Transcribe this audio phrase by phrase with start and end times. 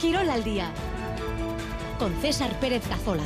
[0.00, 0.70] Quirol al día
[1.98, 3.24] con César Pérez Cazolaz.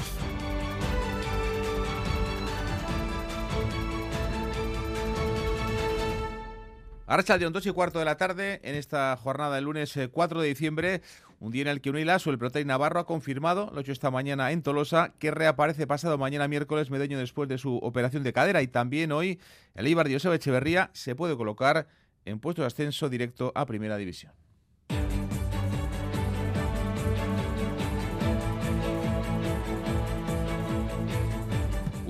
[7.07, 10.43] Archa de 2 y cuarto de la tarde en esta jornada del lunes 4 eh,
[10.43, 11.03] de diciembre,
[11.41, 14.51] un día en el que Unilaso, el Protei Navarro, ha confirmado, lo hecho esta mañana
[14.51, 18.63] en Tolosa, que reaparece pasado mañana miércoles, medio después de su operación de cadera.
[18.63, 19.41] Y también hoy
[19.75, 21.87] el Eibar de Echeverría se puede colocar
[22.25, 24.33] en puesto de ascenso directo a Primera División.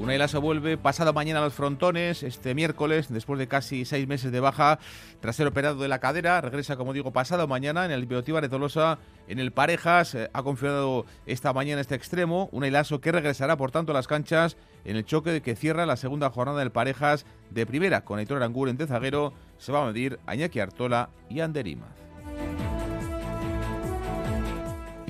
[0.02, 4.32] Una Lasso vuelve pasado mañana a los frontones, este miércoles, después de casi seis meses
[4.32, 4.80] de baja,
[5.20, 8.48] tras ser operado de la cadera, regresa, como digo, pasado mañana en el Biotiva de
[8.48, 13.56] Tolosa, en el Parejas, eh, ha confirmado esta mañana este extremo, una Lasso que regresará,
[13.56, 17.24] por tanto, a las canchas en el choque que cierra la segunda jornada del Parejas
[17.50, 22.01] de primera, con Aitor Aranguren de zaguero, se va a medir a Artola y Anderima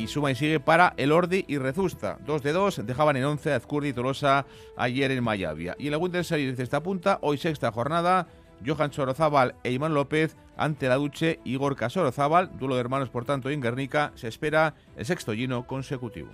[0.03, 2.19] y suma y sigue para el Ordi y Rezusta.
[2.27, 5.77] Dos de dos dejaban en 11 a Azcurdi y Tolosa ayer en Mayavia.
[5.79, 8.27] Y en la Winter Series de esta punta, hoy sexta jornada,
[8.67, 13.49] Johan Sorozábal e Iván López ante la Duche Igor Sorozábal, duelo de hermanos por tanto
[13.49, 16.31] en Guernica, se espera el sexto lleno consecutivo.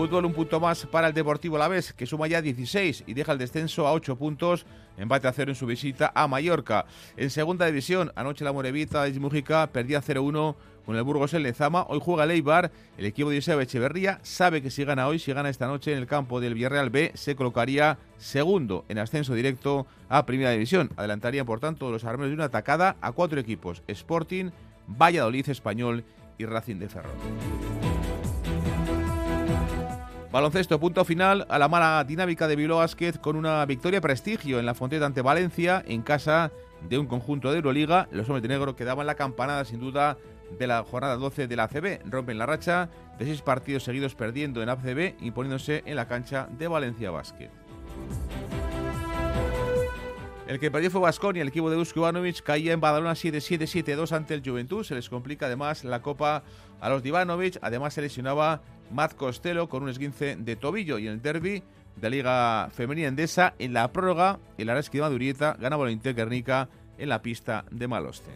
[0.00, 3.32] Fútbol un punto más para el Deportivo La Vez, que suma ya 16 y deja
[3.32, 4.64] el descenso a 8 puntos,
[4.96, 6.86] empate a cero en su visita a Mallorca.
[7.18, 10.56] En segunda división, anoche la Morevita de Mújica perdía 0-1
[10.86, 11.84] con el Burgos en Lezama.
[11.86, 15.50] Hoy juega Leibar, el equipo de Joseba Echeverría sabe que si gana hoy, si gana
[15.50, 20.24] esta noche en el campo del Villarreal B, se colocaría segundo en ascenso directo a
[20.24, 20.88] Primera División.
[20.96, 24.48] Adelantarían, por tanto, los armeros de una atacada a cuatro equipos, Sporting,
[24.86, 26.04] Valladolid Español
[26.38, 27.89] y Racing de Ferrol.
[30.32, 34.66] Baloncesto, punto final a la mala dinámica de Bilbao Vázquez con una victoria prestigio en
[34.66, 36.52] la Fonteta ante Valencia en casa
[36.88, 38.06] de un conjunto de Euroliga.
[38.12, 40.18] Los hombres de negro que daban la campanada sin duda
[40.56, 42.02] de la jornada 12 de la ACB.
[42.08, 46.46] Rompen la racha de seis partidos seguidos perdiendo en ACB y poniéndose en la cancha
[46.56, 47.50] de Valencia Vázquez.
[50.46, 54.34] El que perdió fue Vasconia, el equipo de Dusko Ivanovic caía en Badalona 7-7-7-2 ante
[54.34, 54.84] el Juventud.
[54.84, 56.44] Se les complica además la copa
[56.80, 57.58] a los de Ivanovic.
[57.62, 61.62] Además se lesionaba Matt Costello con un esguince de tobillo y en el derby
[61.96, 66.68] de la Liga Femenina Endesa en la prórroga el Araski de Madurieta ganaba la Guernica
[66.98, 68.30] en la pista de Maloste.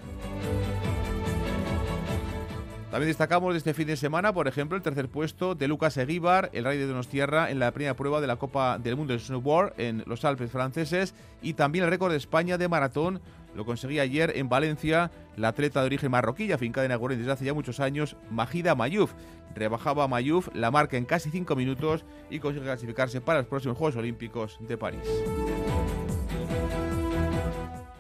[2.95, 6.51] También destacamos de este fin de semana, por ejemplo, el tercer puesto de Lucas Eguíbar,
[6.53, 9.75] el rey de Donostierra, en la primera prueba de la Copa del Mundo de Snowboard
[9.79, 11.13] en los Alpes franceses
[11.43, 13.21] y también el récord de España de maratón
[13.55, 17.45] lo conseguía ayer en Valencia la atleta de origen marroquí, afincada en Aguren desde hace
[17.45, 19.13] ya muchos años, Majida Mayuf.
[19.55, 23.79] Rebajaba a Mayuf la marca en casi cinco minutos y consigue clasificarse para los próximos
[23.79, 25.09] Juegos Olímpicos de París.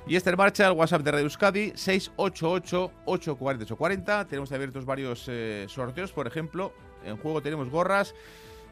[0.06, 4.26] Y esta en marcha el WhatsApp de Radio Euskadi 688-840-840.
[4.26, 8.14] Tenemos abiertos varios eh, sorteos, por ejemplo, en juego tenemos gorras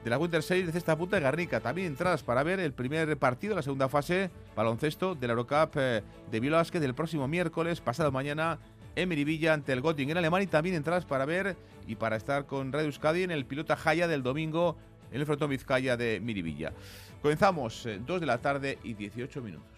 [0.05, 1.61] de la Winter Series de Cesta Punta de Garnica.
[1.61, 6.03] También entradas para ver el primer partido, la segunda fase, baloncesto de la Eurocup eh,
[6.31, 8.59] de Bilbao del próximo miércoles, pasado mañana,
[8.97, 10.45] en Miribilla ante el Göttingen en Alemania.
[10.45, 14.09] Y también entradas para ver y para estar con Radio Euskadi en el Pilota Jaya
[14.09, 14.77] del domingo
[15.13, 16.73] en el Frontón Vizcaya de Miribilla.
[17.21, 19.69] Comenzamos, 2 eh, de la tarde y 18 minutos.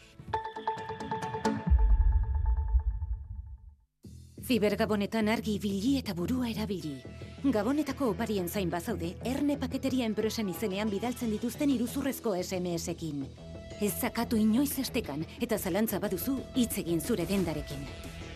[4.44, 6.98] Zibergabonetan argi ibili eta burua erabili.
[7.54, 13.24] Gabonetako oparien zain bazaude, erne paketeria enpresen izenean bidaltzen dituzten iruzurrezko SMS-ekin.
[13.80, 17.88] Ez zakatu inoiz estekan eta zalantza baduzu hitz egin zure dendarekin.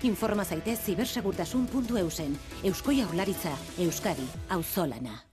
[0.09, 2.37] Informa zaitez zibersegurtasun.eusen.
[2.65, 5.28] Eusko Jaurlaritza, Euskadi, Auzolana.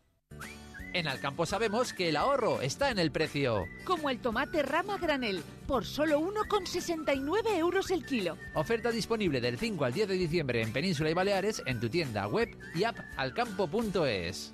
[0.96, 3.66] En Alcampo sabemos que el ahorro está en el precio.
[3.84, 8.38] Como el tomate rama granel, por solo 1,69 euros el kilo.
[8.54, 12.30] Oferta disponible del 5 al 10 de diciembre en Península y Baleares en tu tienda
[12.30, 14.54] web y app alcampo.es.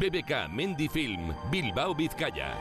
[0.00, 2.56] BBK Mendifilm, Bilbao Vizcaya.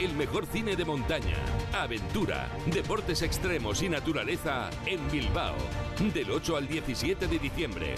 [0.00, 1.36] El mejor cine de montaña,
[1.74, 5.54] aventura, deportes extremos y naturaleza en Bilbao.
[6.14, 7.94] Del 8 al 17 de diciembre.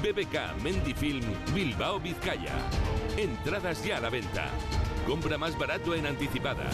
[0.00, 2.54] BBK Mendifilm Bilbao Vizcaya.
[3.16, 4.48] Entradas ya a la venta.
[5.08, 6.70] Compra más barato en anticipada.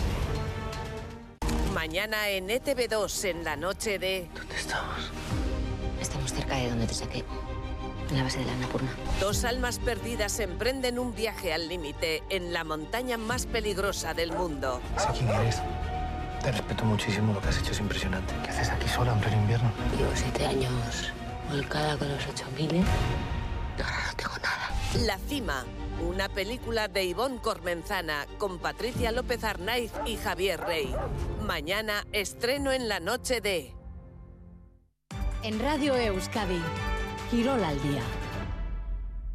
[1.72, 4.28] Mañana en ETV2 en la noche de...
[4.34, 5.10] ¿Dónde estamos?
[6.02, 7.24] Estamos cerca de donde te saqué
[8.10, 8.90] en la base de la Annapurna.
[9.20, 14.80] Dos almas perdidas emprenden un viaje al límite en la montaña más peligrosa del mundo.
[14.98, 15.60] Sé quién eres.
[16.42, 18.32] Te respeto muchísimo, lo que has hecho es impresionante.
[18.44, 19.72] ¿Qué haces aquí sola en pleno invierno?
[19.96, 21.12] Llevo siete años
[21.50, 22.84] volcada con los ocho mil.
[23.78, 25.06] Ahora no tengo nada.
[25.06, 25.64] La cima,
[26.00, 30.94] una película de Ivonne Cormenzana con Patricia López Arnaiz y Javier Rey.
[31.42, 33.74] Mañana estreno en la noche de...
[35.42, 36.60] En Radio Euskadi,
[37.30, 38.02] Quirol al día.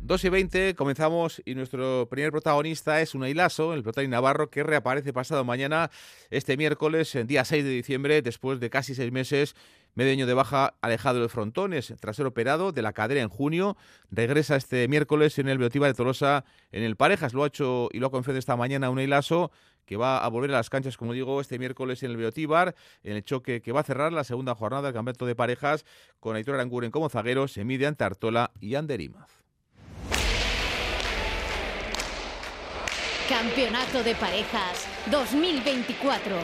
[0.03, 4.63] 2 y 20, comenzamos y nuestro primer protagonista es Unai Lasso, el protagonista navarro, que
[4.63, 5.91] reaparece pasado mañana,
[6.29, 9.55] este miércoles, en día 6 de diciembre, después de casi seis meses,
[9.93, 11.93] medio año de baja alejado de frontones.
[11.99, 13.75] Tras ser operado de la cadera en junio,
[14.09, 17.33] regresa este miércoles en el Beotiva de Tolosa en el Parejas.
[17.33, 19.51] Lo ha hecho y lo ha confesado esta mañana Unai Lasso,
[19.86, 23.16] que va a volver a las canchas, como digo, este miércoles en el Beotíbar, en
[23.16, 25.86] el choque que va a cerrar la segunda jornada del campeonato de parejas,
[26.19, 29.42] con Aitor Aranguren como zaguero, se mide ante Artola y Anderimaz.
[33.31, 36.36] Campeonato de Parejas 2024.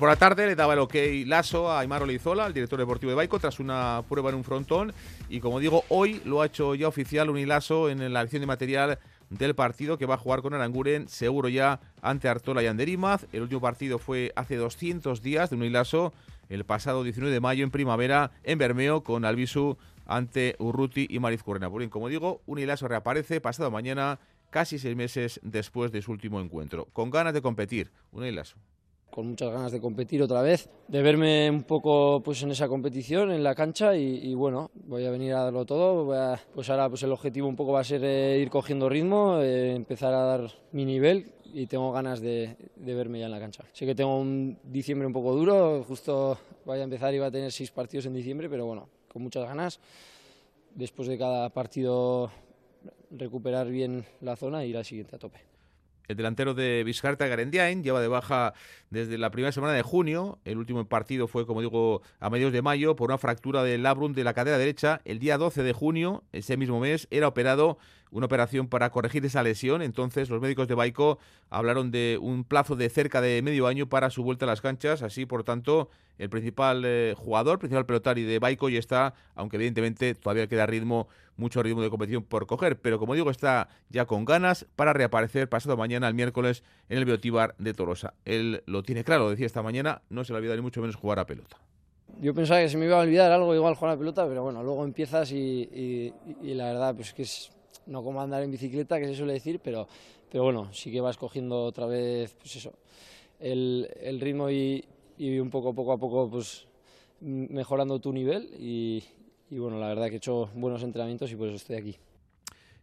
[0.00, 0.94] Por la tarde le daba el ok
[1.26, 4.94] Lasso a Aymar Olizola, el director deportivo de Baico, tras una prueba en un frontón.
[5.28, 8.98] Y como digo, hoy lo ha hecho ya oficial Unilaso en la acción de material
[9.28, 13.26] del partido que va a jugar con Aranguren, seguro ya ante Artola y Anderimaz.
[13.30, 16.14] El último partido fue hace 200 días de Unilaso,
[16.48, 19.76] el pasado 19 de mayo en primavera en Bermeo con Albisu
[20.06, 21.68] ante Urruti y Mariz Currena.
[21.68, 24.18] Por bien, como digo, Unilaso reaparece pasado mañana,
[24.48, 27.90] casi seis meses después de su último encuentro, con ganas de competir.
[28.12, 28.56] Unilaso
[29.10, 33.30] con muchas ganas de competir otra vez, de verme un poco pues en esa competición,
[33.32, 36.06] en la cancha y, bueno, voy a venir a darlo todo.
[36.54, 39.74] pues ahora pues el objetivo un poco va a ser eh, ir cogiendo ritmo, eh,
[39.74, 43.64] empezar a dar mi nivel y tengo ganas de, de, verme ya en la cancha.
[43.72, 47.30] Sé que tengo un diciembre un poco duro, justo voy a empezar y va a
[47.30, 49.80] tener seis partidos en diciembre, pero bueno, con muchas ganas.
[50.74, 52.30] Después de cada partido
[53.10, 55.40] recuperar bien la zona y ir al siguiente a tope.
[56.10, 58.52] El delantero de Vizcarta, Garendiain, lleva de baja
[58.90, 60.38] desde la primera semana de junio.
[60.44, 64.12] El último partido fue, como digo, a mediados de mayo por una fractura del labrum
[64.12, 65.00] de la cadera derecha.
[65.04, 67.78] El día 12 de junio, ese mismo mes, era operado
[68.10, 69.82] una operación para corregir esa lesión.
[69.82, 74.10] Entonces los médicos de Baico hablaron de un plazo de cerca de medio año para
[74.10, 75.02] su vuelta a las canchas.
[75.02, 80.14] Así, por tanto, el principal eh, jugador, principal pelotario de Baico ya está, aunque evidentemente
[80.14, 82.80] todavía queda ritmo, mucho ritmo de competición por coger.
[82.80, 87.04] Pero como digo, está ya con ganas para reaparecer pasado mañana, el miércoles, en el
[87.04, 88.14] Beotíbar de Tolosa.
[88.24, 91.18] Él lo tiene claro, decía esta mañana, no se le olvida ni mucho menos jugar
[91.18, 91.58] a pelota.
[92.20, 94.62] Yo pensaba que se me iba a olvidar algo igual jugar a pelota, pero bueno,
[94.62, 96.12] luego empiezas y,
[96.42, 97.50] la verdad, pues que es
[97.86, 99.88] no como andar en bicicleta, que se suele decir, pero,
[100.30, 102.72] pero bueno, sí que vas cogiendo otra vez, pues eso,
[103.38, 104.84] el, ritmo y,
[105.18, 106.66] y, un poco, poco a poco, pues
[107.20, 109.04] mejorando tu nivel y,
[109.50, 111.96] y bueno, la verdad que he hecho buenos entrenamientos y por eso estoy aquí.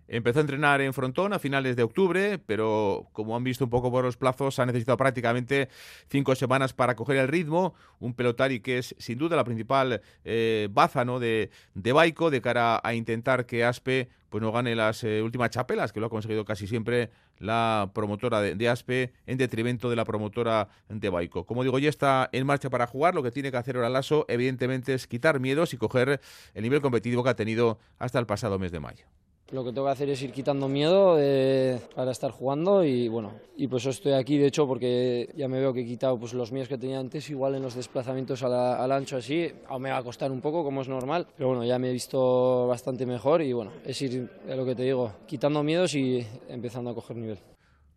[0.07, 3.91] Empezó a entrenar en Frontón a finales de octubre, pero como han visto un poco
[3.91, 5.69] por los plazos, ha necesitado prácticamente
[6.09, 7.73] cinco semanas para coger el ritmo.
[7.99, 11.19] Un pelotari que es sin duda la principal eh, baza ¿no?
[11.19, 15.49] de, de Baico de cara a intentar que Aspe pues no gane las eh, últimas
[15.49, 20.05] chapelas, que lo ha conseguido casi siempre la promotora de, Aspe en detrimento de la
[20.05, 21.45] promotora de Baico.
[21.45, 23.15] Como digo, ya está en marcha para jugar.
[23.15, 26.19] Lo que tiene que hacer ahora Lasso, evidentemente, es quitar miedos y coger
[26.53, 29.05] el nivel competitivo que ha tenido hasta el pasado mes de mayo.
[29.51, 33.31] Lo que tengo que hacer es ir quitando miedo eh, para estar jugando y bueno,
[33.55, 36.51] y pues estoy aquí de hecho porque ya me veo que he quitado pues los
[36.51, 40.03] miedos que tenía antes, igual en los desplazamientos al ancho así, aún me va a
[40.03, 43.53] costar un poco como es normal, pero bueno, ya me he visto bastante mejor y
[43.53, 47.39] bueno, es ir, lo que te digo, quitando miedos y empezando a coger nivel.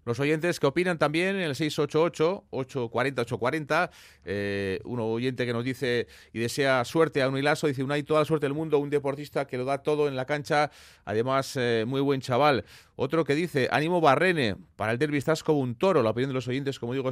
[0.04, 3.90] Los oyentes que opinan también en el 688-840-840.
[4.24, 8.20] Eh, un oyente que nos dice y desea suerte a un hilazo, dice hay toda
[8.20, 10.70] la suerte del mundo, un deportista que lo da todo en la cancha,
[11.04, 12.64] además eh, muy buen chaval.
[12.96, 16.34] Otro que dice, ánimo Barrene, para el derby estás como un toro, la opinión de
[16.34, 17.10] los oyentes, como digo,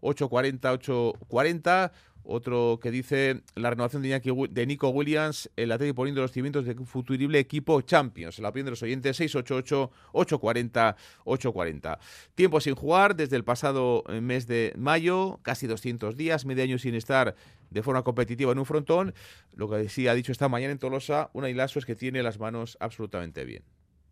[0.00, 1.92] 688-840-840.
[2.28, 6.72] Otro que dice la renovación de, de Nico Williams, el Atlético poniendo los cimientos de
[6.72, 8.40] un futurible equipo Champions.
[8.40, 11.98] La opinión de los oyentes 688-840-840.
[12.34, 16.80] Tiempo sin jugar desde el pasado eh, mes de mayo, casi 200 días, medio año
[16.80, 17.36] sin estar
[17.70, 19.14] de forma competitiva en un frontón.
[19.54, 22.40] Lo que sí ha dicho esta mañana en Tolosa, una Ilaso es que tiene las
[22.40, 23.62] manos absolutamente bien.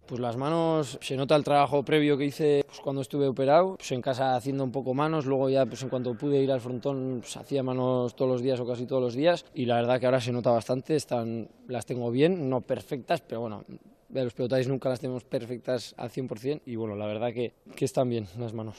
[0.06, 3.90] Pues las manos, se nota el trabajo previo que hice pues cuando estuve operado, pues
[3.92, 7.20] en casa haciendo un poco manos, luego ya pues en cuanto pude ir al frontón
[7.22, 10.04] pues hacía manos todos los días o casi todos los días y la verdad que
[10.04, 13.64] ahora se nota bastante, están, las tengo bien, no perfectas, pero bueno,
[14.10, 18.10] los pelotáis nunca las tenemos perfectas al 100% y bueno, la verdad que, que están
[18.10, 18.76] bien las manos.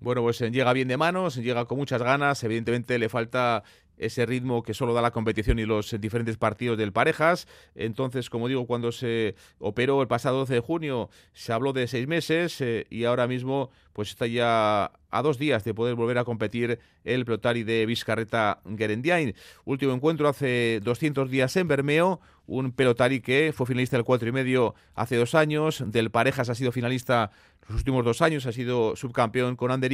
[0.00, 3.62] Bueno, pues llega bien de manos, llega con muchas ganas, evidentemente le falta
[3.98, 7.46] ese ritmo que solo da la competición y los diferentes partidos del parejas.
[7.74, 12.06] Entonces, como digo, cuando se operó el pasado 12 de junio, se habló de seis
[12.06, 16.24] meses eh, y ahora mismo pues está ya a dos días de poder volver a
[16.24, 19.34] competir el Plotari de Vizcarreta Gerendiain.
[19.64, 24.32] Último encuentro hace 200 días en Bermeo, un pelotari que fue finalista del cuatro y
[24.32, 27.30] medio hace dos años, del Parejas ha sido finalista
[27.68, 29.92] los últimos dos años, ha sido subcampeón con Ander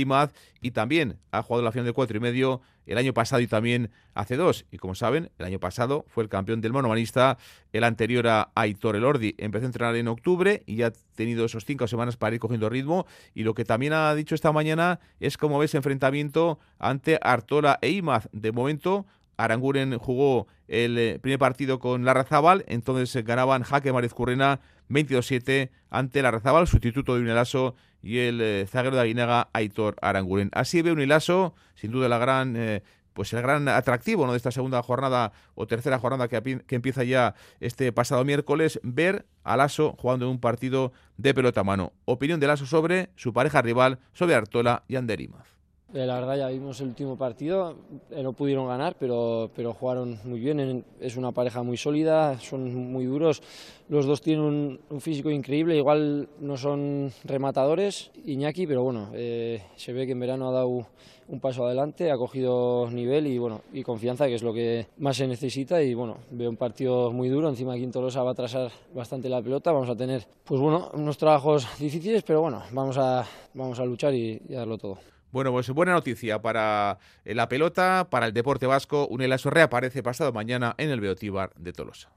[0.61, 3.91] y también ha jugado la final del cuatro y medio el año pasado y también
[4.15, 4.67] hace dos.
[4.73, 7.39] Y como saben, el año pasado fue el campeón del monomanista,
[7.73, 9.37] el anterior a Aitor Elordi.
[9.39, 12.69] Empezó a entrenar en octubre y ya ha tenido esos cinco semanas para ir cogiendo
[12.69, 13.07] ritmo.
[13.35, 17.91] Y lo que también ha dicho esta mañana es cómo ves enfrentamiento ante Artola e
[17.91, 18.29] Imaz.
[18.33, 19.07] De momento,
[19.37, 26.23] Aranguren jugó el eh, primer partido con Larrazábal, entonces ganaban Jaque Mariz Currena 22-7 ante
[26.23, 30.51] Larrazábal, sustituto de Unilaso y el eh, zaguero de Aguinaga, Aitor Aranguren.
[30.53, 32.83] Así ve Unilaso, sin duda la gran, eh,
[33.13, 34.33] pues el gran atractivo ¿no?
[34.33, 39.57] de esta segunda jornada o tercera jornada que, empieza ya este pasado miércoles, ver a
[39.57, 41.93] Lasso jugando en un partido de pelota a mano.
[42.05, 45.60] Opinión de Lasso sobre su pareja rival, sobre Artola y Anderimaz.
[45.93, 47.75] Eh, la verdad ya vimos el último partido,
[48.13, 52.93] eh, no pudieron ganar, pero, pero jugaron muy bien, es una pareja muy sólida, son
[52.93, 53.43] muy duros,
[53.89, 59.93] los dos tienen un, físico increíble, igual no son rematadores, Iñaki, pero bueno, eh, se
[59.93, 60.87] ve que en verano ha dado
[61.27, 65.17] un paso adelante, ha cogido nivel y bueno y confianza, que es lo que más
[65.17, 65.83] se necesita.
[65.83, 69.73] Y bueno, veo un partido muy duro, encima Quintolosa va a atrasar bastante la pelota,
[69.73, 74.15] vamos a tener pues bueno, unos trabajos difíciles, pero bueno, vamos a, vamos a luchar
[74.15, 75.20] y, y darlo todo.
[75.33, 79.07] Bueno, pues buena noticia para eh, la pelota, para el deporte vasco.
[79.07, 82.11] Unelaso reaparece pasado mañana en el Beotíbar de Tolosa.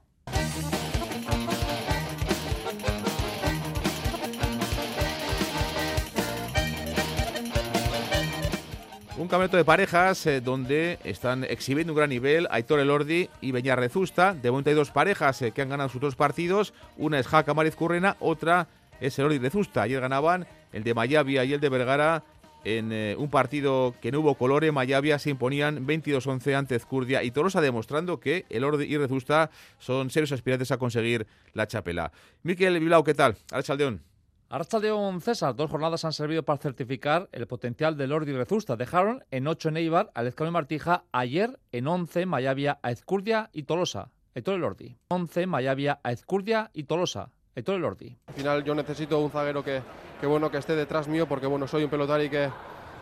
[9.16, 13.78] Un campeonato de parejas eh, donde están exhibiendo un gran nivel Aitor Elordi y Beñar
[13.78, 14.34] Rezusta.
[14.34, 16.74] De momento hay dos parejas eh, que han ganado sus dos partidos.
[16.98, 18.66] Una es Jaca Mariz Currena, otra
[19.00, 19.82] es Elordi Rezusta.
[19.82, 22.24] Ayer ganaban el de Mayavia y el de Vergara
[22.64, 27.22] en eh, un partido que no hubo color en Mayavia se imponían 22-11 ante Ezcurdia
[27.22, 32.12] y Tolosa demostrando que el Orde y Rezusta son serios aspirantes a conseguir la chapela.
[32.42, 33.36] Miquel Bilbao, ¿qué tal?
[33.52, 34.02] Archaldeón.
[34.48, 38.76] Archaldeón César, dos jornadas han servido para certificar el potencial del Ordi y Rezusta.
[38.76, 43.50] Dejaron en 8 en Eibar a Lezcano y Martija, ayer en 11 Mayavia a Ezcurdia
[43.52, 44.10] y Tolosa.
[44.34, 44.96] Etor el Ordi.
[45.08, 47.30] 11 Mayavia a Ezcurdia y Tolosa.
[47.54, 48.16] Etor el Ordi.
[48.26, 49.80] Al final yo necesito un zaguero que,
[50.24, 52.48] que bueno que esté detrás mío porque bueno soy un pelotari que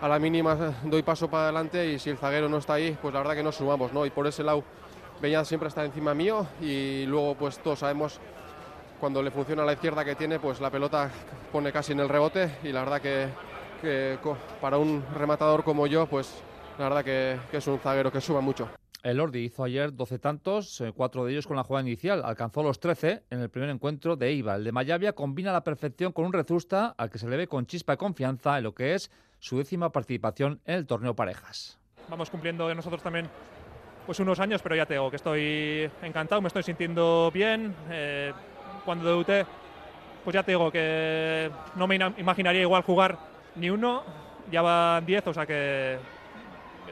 [0.00, 3.14] a la mínima doy paso para adelante y si el zaguero no está ahí pues
[3.14, 4.64] la verdad que no sumamos no y por ese lado
[5.20, 8.18] Beñat siempre está encima mío y luego pues todos sabemos
[8.98, 11.12] cuando le funciona a la izquierda que tiene pues la pelota
[11.52, 13.28] pone casi en el rebote y la verdad que,
[13.80, 14.18] que
[14.60, 16.42] para un rematador como yo pues
[16.76, 18.68] la verdad que, que es un zaguero que suma mucho.
[19.02, 22.22] El Ordi hizo ayer 12 tantos, eh, cuatro de ellos con la jugada inicial.
[22.24, 24.58] Alcanzó los 13 en el primer encuentro de Eibar.
[24.58, 27.66] El de Mayavia combina la perfección con un rezusta al que se le ve con
[27.66, 31.80] chispa y confianza en lo que es su décima participación en el torneo parejas.
[32.08, 33.28] Vamos cumpliendo nosotros también
[34.06, 37.74] pues unos años, pero ya te digo que estoy encantado, me estoy sintiendo bien.
[37.90, 38.32] Eh,
[38.84, 39.46] cuando debuté,
[40.22, 43.18] pues ya te digo que no me imaginaría igual jugar
[43.56, 44.04] ni uno,
[44.50, 45.98] ya van 10, o sea que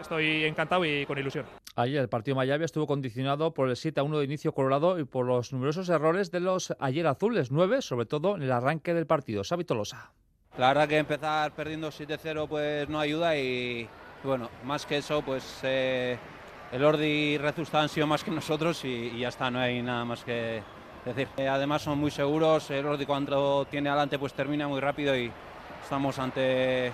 [0.00, 1.59] estoy encantado y con ilusión.
[1.76, 5.04] Ayer el partido Mayavia estuvo condicionado por el 7 a 1 de inicio colorado y
[5.04, 9.06] por los numerosos errores de los ayer azules, 9, sobre todo en el arranque del
[9.06, 9.42] partido.
[9.44, 10.10] Xavi Tolosa.
[10.58, 13.88] La verdad que empezar perdiendo 7-0 pues no ayuda y,
[14.24, 16.18] bueno, más que eso pues eh,
[16.72, 20.04] el Ordi y Rezusta han sido más que nosotros y, ya está, no hay nada
[20.04, 20.62] más que
[21.04, 21.28] decir.
[21.36, 25.30] Eh, además son muy seguros, el Ordi cuando tiene adelante pues termina muy rápido y
[25.84, 26.92] estamos ante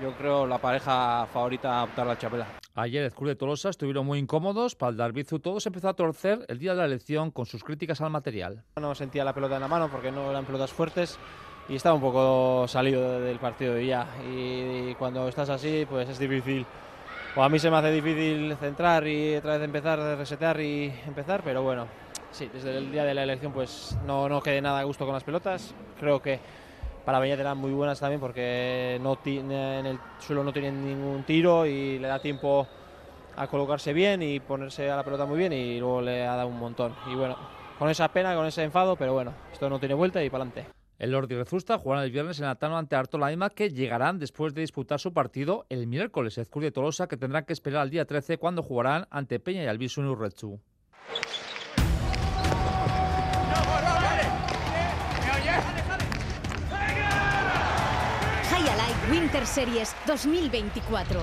[0.00, 2.46] yo creo la pareja favorita a optar la chapela.
[2.74, 5.94] Ayer el club de Tolosa estuvieron muy incómodos, para el Darbizu todo se empezó a
[5.94, 8.64] torcer el día de la elección con sus críticas al material.
[8.78, 11.18] No sentía la pelota en la mano porque no eran pelotas fuertes
[11.68, 14.06] y estaba un poco salido del partido de ya.
[14.30, 16.66] Y, cuando estás así, pues es difícil.
[17.34, 21.42] O a mí se me hace difícil centrar y otra vez empezar, resetear y empezar,
[21.44, 21.86] pero bueno,
[22.30, 25.14] sí, desde el día de la elección pues no, no quedé nada a gusto con
[25.14, 25.74] las pelotas.
[25.98, 26.40] Creo que
[27.06, 31.64] para Beñat eran muy buenas también porque no en el suelo no tienen ningún tiro
[31.64, 32.66] y le da tiempo
[33.36, 36.48] a colocarse bien y ponerse a la pelota muy bien y luego le ha dado
[36.48, 36.96] un montón.
[37.08, 37.36] Y bueno,
[37.78, 40.72] con esa pena, con ese enfado, pero bueno, esto no tiene vuelta y para adelante.
[40.98, 44.62] El Lordi Rezusta jugarán el viernes en Atano ante Artola Ima, que llegarán después de
[44.62, 46.38] disputar su partido el miércoles.
[46.38, 49.66] Ezcurdia y Tolosa, que tendrán que esperar al día 13 cuando jugarán ante Peña y
[49.68, 50.60] Albisu en.
[59.26, 61.20] Winter Series 2024.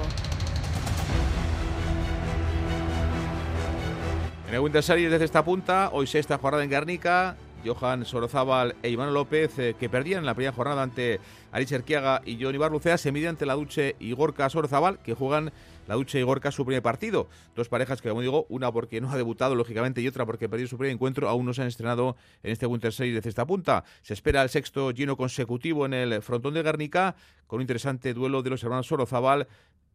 [4.50, 8.90] En el Winter Series desde esta punta, hoy sexta jornada en Guernica, Johan Sorozábal e
[8.90, 11.22] Iván López, eh, que perdían en la primera jornada ante
[11.54, 15.54] Aris Erquiaga y Johnny Barlucea, se miden ante la Duche y Gorka Sorozábal, que juegan
[15.88, 17.30] la Ducha y Gorka su primer partido.
[17.56, 20.68] Dos parejas que, como digo, una porque no ha debutado, lógicamente, y otra porque perdió
[20.68, 23.84] su primer encuentro, aún no se han estrenado en este Winter Series de cesta punta.
[24.02, 27.16] Se espera el sexto lleno consecutivo en el frontón de Guernica,
[27.48, 29.48] con un interesante duelo de los hermanos Sorozabal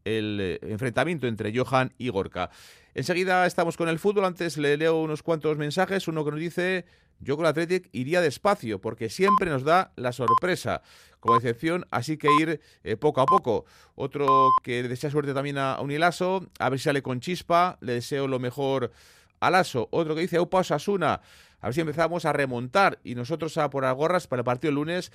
[0.04, 2.50] el eh, enfrentamiento entre Johan y Gorka.
[2.98, 4.24] Enseguida estamos con el fútbol.
[4.24, 6.08] Antes le leo unos cuantos mensajes.
[6.08, 6.84] Uno que nos dice:
[7.20, 10.82] Yo con el Athletic iría despacio porque siempre nos da la sorpresa
[11.20, 13.66] como excepción, así que ir eh, poco a poco.
[13.94, 18.26] Otro que desea suerte también a Unilaso, a ver si sale con chispa, le deseo
[18.26, 18.90] lo mejor
[19.38, 19.86] a Lasso.
[19.92, 21.20] Otro que dice Aupa Osasuna,
[21.60, 24.70] a ver si empezamos a remontar y nosotros a por las gorras para el partido
[24.70, 25.12] el lunes.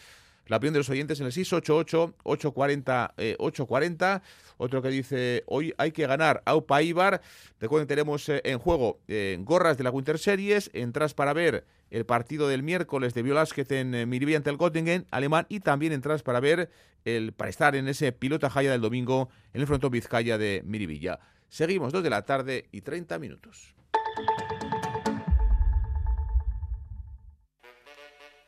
[0.48, 4.22] La opinión de los oyentes en el 688-840-840.
[4.58, 7.22] Otro que dice, hoy hay que ganar Aupa Ibar.
[7.60, 12.06] Recuerden, tenemos eh, en juego eh, gorras de la Winter Series, entras para ver el
[12.06, 16.24] partido del miércoles de Violasquez en eh, Miribilla ante el Göttingen alemán y también entras
[16.24, 16.70] para ver
[17.06, 21.20] el para estar en ese pilota jaya del domingo en el frontón Vizcaya de Miribilla.
[21.50, 23.76] Seguimos, 2 de la tarde y 30 minutos.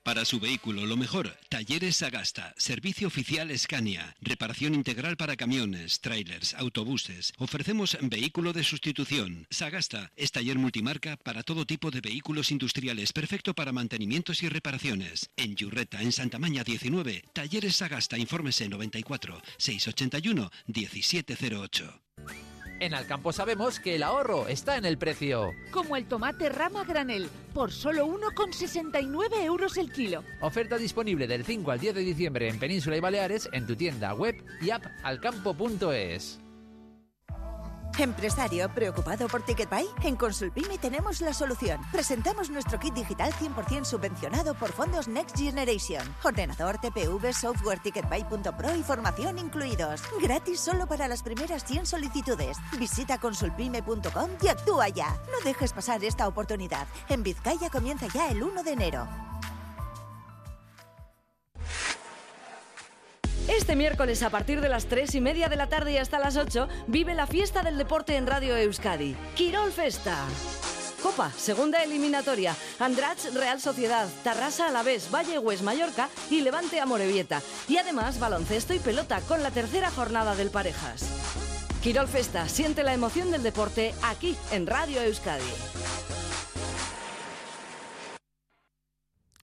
[0.05, 6.53] Para su vehículo, lo mejor, Talleres Sagasta, servicio oficial Scania, reparación integral para camiones, trailers,
[6.53, 7.33] autobuses.
[7.39, 9.47] Ofrecemos vehículo de sustitución.
[9.49, 15.31] Sagasta es taller multimarca para todo tipo de vehículos industriales, perfecto para mantenimientos y reparaciones.
[15.37, 22.54] En Yurreta, en Santa Maña 19, Talleres Sagasta, infórmese 94 681 1708.
[22.79, 25.51] En Alcampo sabemos que el ahorro está en el precio.
[25.71, 30.23] Como el tomate rama granel, por solo 1,69 euros el kilo.
[30.41, 34.13] Oferta disponible del 5 al 10 de diciembre en Península y Baleares en tu tienda
[34.13, 36.44] web y app alcampo.es.
[37.97, 39.87] ¿Empresario preocupado por TicketBuy?
[40.03, 41.79] En Consulpime tenemos la solución.
[41.93, 46.03] Presentamos nuestro kit digital 100% subvencionado por fondos Next Generation.
[46.21, 50.01] Ordenador, TPV, software Ticketbuy.pro y formación incluidos.
[50.21, 52.57] Gratis solo para las primeras 100 solicitudes.
[52.77, 55.17] Visita consulpime.com y actúa ya.
[55.31, 56.87] No dejes pasar esta oportunidad.
[57.07, 59.24] En Vizcaya comienza ya el 1 de enero.
[63.47, 66.35] Este miércoles a partir de las 3 y media de la tarde y hasta las
[66.35, 69.15] 8 vive la fiesta del deporte en Radio Euskadi.
[69.35, 70.17] Quirol Festa.
[71.03, 72.55] Copa, segunda eliminatoria.
[72.79, 77.43] Andrach Real Sociedad, Tarrasa Alavés, Valle Hues Mallorca y Levante Amorebieta.
[77.67, 81.05] Y además baloncesto y pelota con la tercera jornada del Parejas.
[81.83, 85.43] Quirol Festa, siente la emoción del deporte aquí en Radio Euskadi.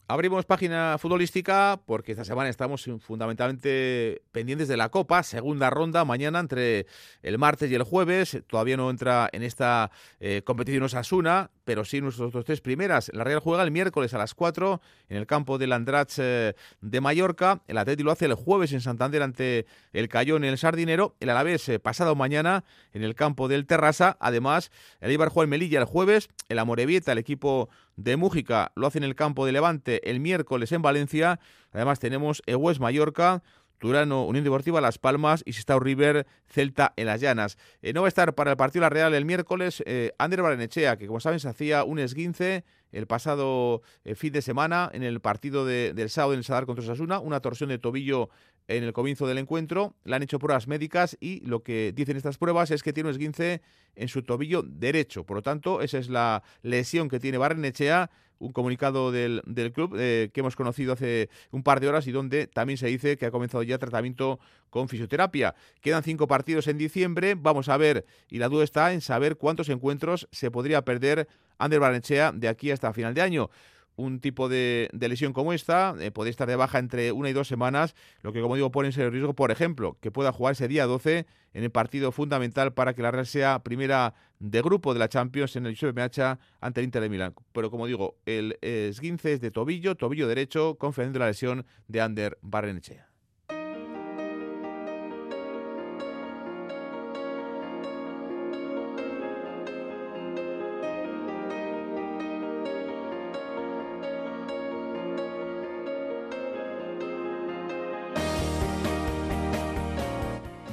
[0.09, 6.41] Abrimos página futbolística porque esta semana estamos fundamentalmente pendientes de la Copa, segunda ronda mañana
[6.41, 6.87] entre
[7.23, 8.43] el martes y el jueves.
[8.49, 13.11] Todavía no entra en esta eh, competición Osasuna, pero sí nuestros otros tres primeras.
[13.15, 17.01] La Real juega el miércoles a las 4 en el campo del Andrach eh, de
[17.01, 17.63] Mallorca.
[17.69, 21.15] El Atleti lo hace el jueves en Santander ante el Cayón en el Sardinero.
[21.21, 24.17] El Alavés eh, pasado mañana en el campo del Terrassa.
[24.21, 26.29] Además, el Ibar juega en Melilla el jueves.
[26.49, 27.71] El Amorebieta, el equipo
[28.03, 31.41] de Mújica lo hace en el campo de Levante el miércoles en Valencia.
[31.73, 33.43] Además tenemos Egues Mallorca,
[33.79, 37.59] Turano, Unión Deportiva Las Palmas y Sestao River, Celta en las Llanas.
[37.83, 40.97] Eh, no va a estar para el partido La Real el miércoles eh, Ander Barenechea,
[40.97, 45.21] que como saben se hacía un esguince el pasado eh, fin de semana en el
[45.21, 48.31] partido del sábado en el Sadar contra Sasuna, una torsión de tobillo
[48.69, 49.95] en el comienzo del encuentro.
[50.05, 53.15] Le han hecho pruebas médicas y lo que dicen estas pruebas es que tiene un
[53.15, 53.63] esguince
[53.95, 55.25] en su tobillo derecho.
[55.25, 58.11] Por lo tanto, esa es la lesión que tiene Barrenechea
[58.43, 62.49] un comunicado del, club eh, que hemos conocido hace un par de horas y donde
[62.49, 65.55] también se dice que ha comenzado ya tratamiento con fisioterapia.
[65.81, 69.69] Quedan cinco partidos en diciembre, vamos a ver, y la duda está en saber cuántos
[69.69, 73.51] encuentros se podría perder Ander Barnechea de aquí hasta final de año
[73.97, 77.95] un tipo de, lesión como esta eh, estar de baja entre una y dos semanas,
[78.23, 80.87] lo que como digo pone en serio riesgo, por ejemplo, que pueda jugar ese día
[80.87, 85.09] 12 en el partido fundamental para que la Real sea primera de grupo de la
[85.09, 87.35] Champions en el MH ante el Inter de Milán.
[87.53, 92.39] Pero como digo, el esguince es de tobillo, tobillo derecho, de la lesión de Ander
[92.43, 93.12] Barrenechea.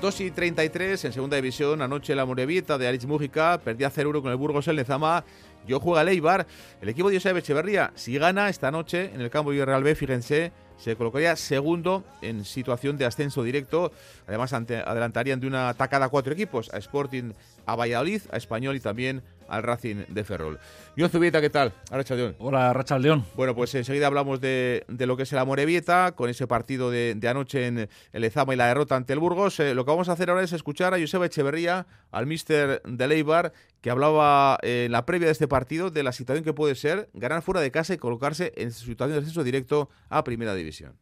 [0.09, 1.83] 2 y 33 en segunda división.
[1.83, 5.23] Anoche la Morevieta de Aritz Mújica perdía 0-1 con el Burgos el Lezama.
[5.67, 6.47] Yo juega Leibar.
[6.81, 9.93] El equipo de José Echeverría, si gana esta noche en el campo de Real B,
[9.93, 13.91] fíjense, se colocaría segundo en situación de ascenso directo.
[14.25, 17.33] Además, adelantarían de una atacada a cuatro equipos: a Sporting,
[17.67, 20.59] a Valladolid, a Español y también al Racing de Ferrol.
[20.95, 21.73] Yo Zubieta, ¿qué tal?
[22.09, 22.35] León.
[22.39, 23.25] Hola, León.
[23.35, 27.67] Bueno, pues enseguida hablamos de, lo que es el Amorebieta, con ese partido de, anoche
[27.67, 29.59] en el Ezama y la derrota ante el Burgos.
[29.59, 33.07] Eh, lo que vamos a hacer ahora es escuchar a Joseba Echeverría, al mister de
[33.07, 36.75] Leibar, que hablaba eh, en la previa de este partido de la situación que puede
[36.75, 40.95] ser ganar fuera de casa y colocarse en situación de ascenso directo a Primera División.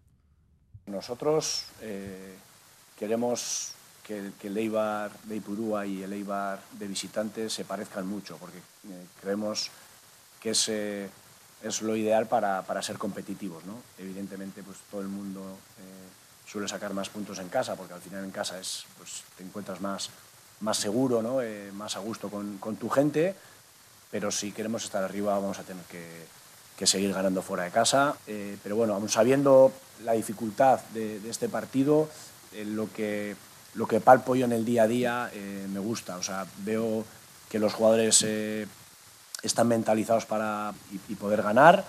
[0.86, 2.36] Nosotros eh,
[2.98, 3.74] queremos
[4.08, 9.06] que, el Eibar de Ipurúa y el Eibar de visitantes se parezcan mucho, porque eh,
[9.22, 9.70] creemos
[10.40, 11.10] que ese
[11.62, 13.66] es lo ideal para, ser competitivos.
[13.66, 13.74] ¿no?
[13.98, 18.24] Evidentemente, pues todo el mundo eh, suele sacar más puntos en casa, porque al final
[18.24, 20.10] en casa es, pues, te encuentras más,
[20.62, 21.42] más seguro, ¿no?
[21.42, 23.36] Eh, más a gusto con, tu gente,
[24.10, 28.16] pero si queremos estar arriba vamos a tener que, seguir ganando fuera de casa.
[28.64, 32.08] pero bueno, aún sabiendo la dificultad de este partido,
[32.54, 33.36] lo que
[33.78, 36.18] lo que palpo yo en el día a día eh, me gusta.
[36.18, 37.06] O sea, veo
[37.48, 38.66] que los jugadores eh,
[39.44, 40.74] están mentalizados para
[41.08, 41.86] y, poder ganar.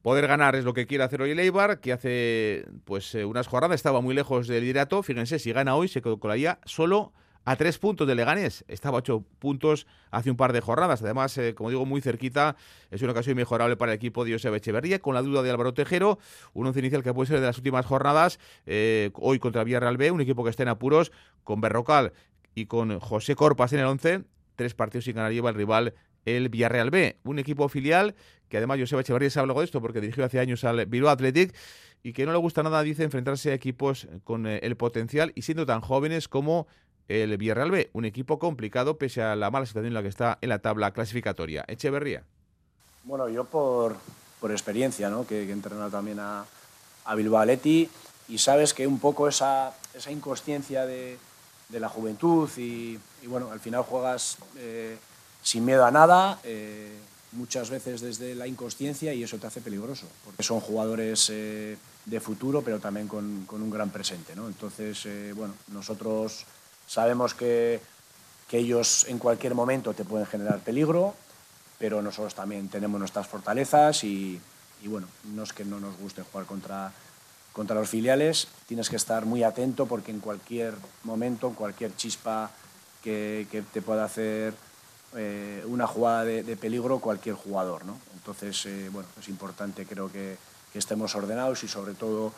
[0.00, 3.46] Poder ganar es lo que quiere hacer hoy el Eibar, que hace pues eh, unas
[3.46, 5.02] jornadas estaba muy lejos del liderato.
[5.02, 7.12] Fíjense, si gana hoy se colaría solo
[7.44, 8.64] a tres puntos de Leganés.
[8.68, 11.02] Estaba a ocho puntos hace un par de jornadas.
[11.02, 12.56] Además, eh, como digo, muy cerquita.
[12.90, 15.74] Es una ocasión mejorable para el equipo de Joseba Echeverría, con la duda de Álvaro
[15.74, 16.18] Tejero.
[16.52, 18.38] Un once inicial que puede ser de las últimas jornadas.
[18.66, 21.12] Eh, hoy contra Villarreal B, un equipo que está en apuros,
[21.44, 22.12] con Berrocal
[22.54, 24.24] y con José Corpas en el once.
[24.56, 28.14] Tres partidos sin ganar lleva el rival el Villarreal B, un equipo filial
[28.52, 31.54] que además Joseba Echeverría se hablado de esto porque dirigió hace años al Bilbao Athletic
[32.02, 35.40] y que no le gusta nada, dice, enfrentarse a equipos con eh, el potencial y
[35.40, 36.66] siendo tan jóvenes como
[37.08, 40.38] el Villarreal B, un equipo complicado pese a la mala situación en la que está
[40.40, 41.64] en la tabla clasificatoria.
[41.68, 42.24] Echeverría.
[43.04, 43.96] Bueno, yo por,
[44.50, 45.26] experiencia, ¿no?
[45.26, 46.44] que, he entrenado también a,
[47.04, 47.44] a Bilbao
[48.28, 51.18] y sabes que un poco esa, esa inconsciencia de,
[51.70, 54.98] la juventud y, bueno, al final juegas eh,
[55.42, 56.98] sin miedo a nada, eh,
[57.32, 62.20] muchas veces desde la inconsciencia y eso te hace peligroso, porque son jugadores eh, de
[62.20, 64.36] futuro pero también con, con, un gran presente.
[64.36, 64.48] ¿no?
[64.48, 66.44] Entonces, bueno, nosotros
[66.92, 67.80] Sabemos que,
[68.50, 71.14] ellos en cualquier momento te pueden generar peligro,
[71.78, 74.38] pero nosotros también tenemos nuestras fortalezas y,
[74.84, 76.92] bueno, no es que no nos guste jugar contra,
[77.54, 80.74] contra los filiales, tienes que estar muy atento porque en cualquier
[81.04, 82.50] momento, cualquier chispa
[83.02, 84.52] que, te pueda hacer
[85.16, 87.86] eh, una jugada de, peligro cualquier jugador.
[87.86, 87.96] ¿no?
[88.12, 90.36] Entonces, eh, bueno, es importante creo que,
[90.74, 92.34] estemos ordenados y sobre todo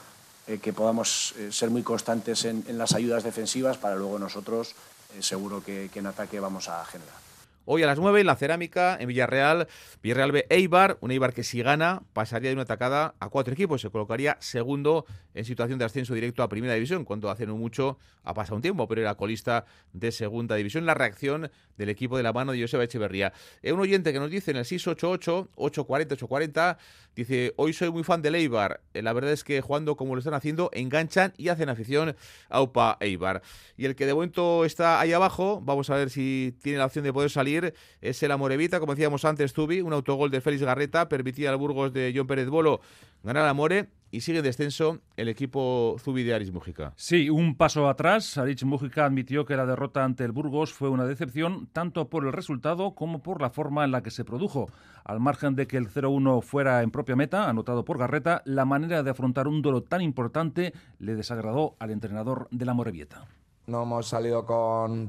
[0.47, 4.75] eh, que podamos eh, ser muy constantes en, las ayudas defensivas para luego nosotros
[5.17, 7.24] eh, seguro que, que en ataque vamos a generar.
[7.66, 9.68] Hoy a las 9 en la cerámica, en Villarreal,
[10.03, 13.81] Villarreal B Eibar, un Eibar que si gana pasaría de una atacada a cuatro equipos,
[13.81, 17.96] se colocaría segundo en situación de ascenso directo a Primera División, cuando hace no mucho
[18.22, 20.85] ha pasado un tiempo, pero era colista de Segunda División.
[20.85, 23.33] La reacción del equipo de la mano de Joseba Echeverría.
[23.62, 26.77] un oyente que nos dice en el 688-840-840,
[27.16, 30.18] dice, hoy soy muy fan del Eibar, eh, la verdad es que jugando como lo
[30.18, 32.14] están haciendo, enganchan y hacen afición
[32.50, 33.40] a UPA Eibar.
[33.79, 37.05] Y el que de momento está ahí abajo, vamos a ver si tiene la opción
[37.05, 37.54] de poder salir
[38.01, 41.93] es el Amorevita, como decíamos antes, Tubi, un autogol de Félix Garreta, permitía al Burgos
[41.93, 42.81] de John Pérez Bolo
[43.23, 46.93] ganar a Amore y sigue en descenso el equipo Zubi de Aris Mújica.
[46.97, 48.38] Sí, un paso atrás.
[48.38, 52.33] Aris Mújica admitió que la derrota ante el Burgos fue una decepción tanto por el
[52.33, 54.69] resultado como por la forma en la que se produjo.
[55.05, 59.03] Al margen de que el 0-1 fuera en propia meta, anotado por Garreta, la manera
[59.03, 63.27] de afrontar un duelo tan importante le desagradó al entrenador de la Morevieta.
[63.67, 65.09] No hemos salido con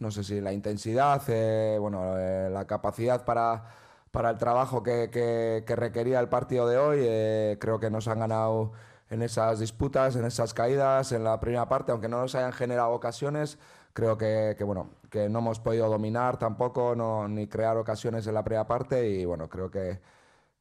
[0.00, 3.64] no sé si la intensidad, eh, bueno, eh, la capacidad para,
[4.10, 6.98] para el trabajo que, que, requería el partido de hoy.
[7.02, 8.72] Eh, creo que nos han ganado
[9.10, 12.90] en esas disputas, en esas caídas, en la primera parte, aunque no nos hayan generado
[12.92, 13.58] ocasiones.
[13.92, 18.34] Creo que, que bueno, que no hemos podido dominar tampoco, no, ni crear ocasiones en
[18.34, 20.00] la primera parte y bueno, creo que,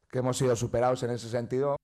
[0.09, 1.75] que hemos sido superados en ese sentido.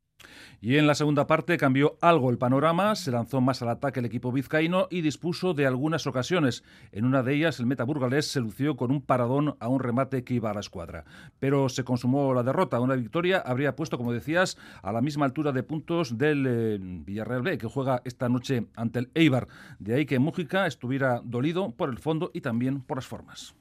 [0.61, 4.05] Y en la segunda parte cambió algo el panorama, se lanzó más al ataque el
[4.05, 6.63] equipo vizcaíno y dispuso de algunas ocasiones.
[6.91, 10.23] En una de ellas el meta burgalés se lució con un paradón a un remate
[10.23, 11.05] que iba a la escuadra.
[11.39, 12.79] Pero se consumó la derrota.
[12.79, 17.41] Una victoria habría puesto, como decías, a la misma altura de puntos del eh, Villarreal
[17.41, 19.47] B, que juega esta noche ante el Eibar.
[19.79, 23.55] De ahí que Mújica estuviera dolido por el fondo y también por las formas.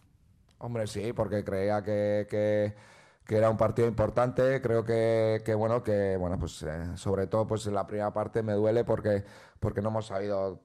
[0.58, 2.74] Hombre, sí, porque creía que que
[3.28, 4.60] era un partido importante.
[4.60, 8.42] Creo que, que bueno, que bueno, pues eh, sobre todo pues en la primera parte
[8.42, 9.24] me duele porque,
[9.60, 10.60] porque no hemos sabido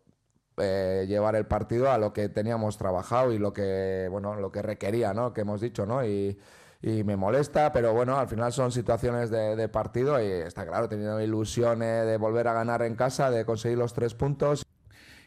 [0.58, 4.62] eh, llevar el partido a lo que teníamos trabajado y lo que bueno, lo que
[4.62, 5.34] requería, ¿no?
[5.34, 6.06] Que hemos dicho, ¿no?
[6.06, 6.39] Y,
[6.82, 10.88] y me molesta, pero bueno, al final son situaciones de, de partido y está claro,
[10.89, 14.64] teniendo ilusiones de volver a ganar en casa, de conseguir los tres puntos.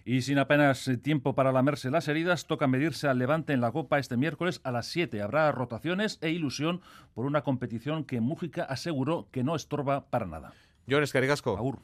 [0.09, 3.99] Y sin apenas tiempo para lamerse las heridas, toca medirse al Levante en la Copa
[3.99, 5.21] este miércoles a las 7.
[5.21, 6.81] Habrá rotaciones e ilusión
[7.12, 10.55] por una competición que Mújica aseguró que no estorba para nada.
[10.88, 11.59] Jones Carigasco.
[11.59, 11.81] Agur.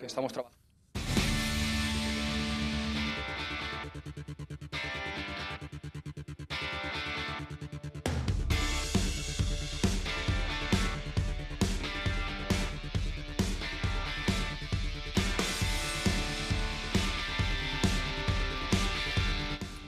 [0.00, 0.55] Que estamos trabajando.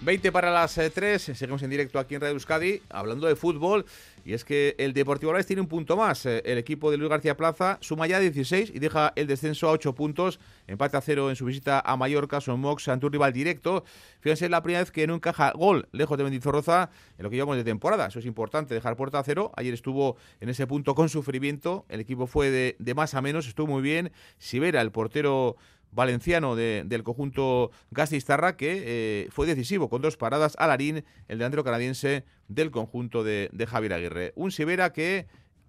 [0.09, 3.85] 20 para las 3, eh, seguimos en directo aquí en Radio Euskadi hablando de fútbol
[4.25, 6.25] y es que el Deportivo Alavés tiene un punto más.
[6.25, 9.73] Eh, el equipo de Luis García Plaza suma ya 16 y deja el descenso a
[9.73, 13.35] 8 puntos, empate a 0 en su visita a Mallorca, son Mox ante un rival
[13.35, 13.85] directo.
[14.21, 17.59] Fíjense, la primera vez que no encaja gol lejos de Mendizorroza en lo que llevamos
[17.59, 18.07] de temporada.
[18.07, 19.53] Eso es importante, dejar puerta a cero.
[19.57, 23.47] Ayer estuvo en ese punto con sufrimiento, el equipo fue de, de más a menos,
[23.47, 24.11] estuvo muy bien.
[24.39, 25.59] Sibera, el portero
[25.93, 31.65] valenciano del conjunto Gastistarra que eh, fue decisivo con dos paradas a Larín, el delantero
[31.65, 34.33] canadiense del conjunto de, Javier Aguirre.
[34.37, 35.27] Un Sibera que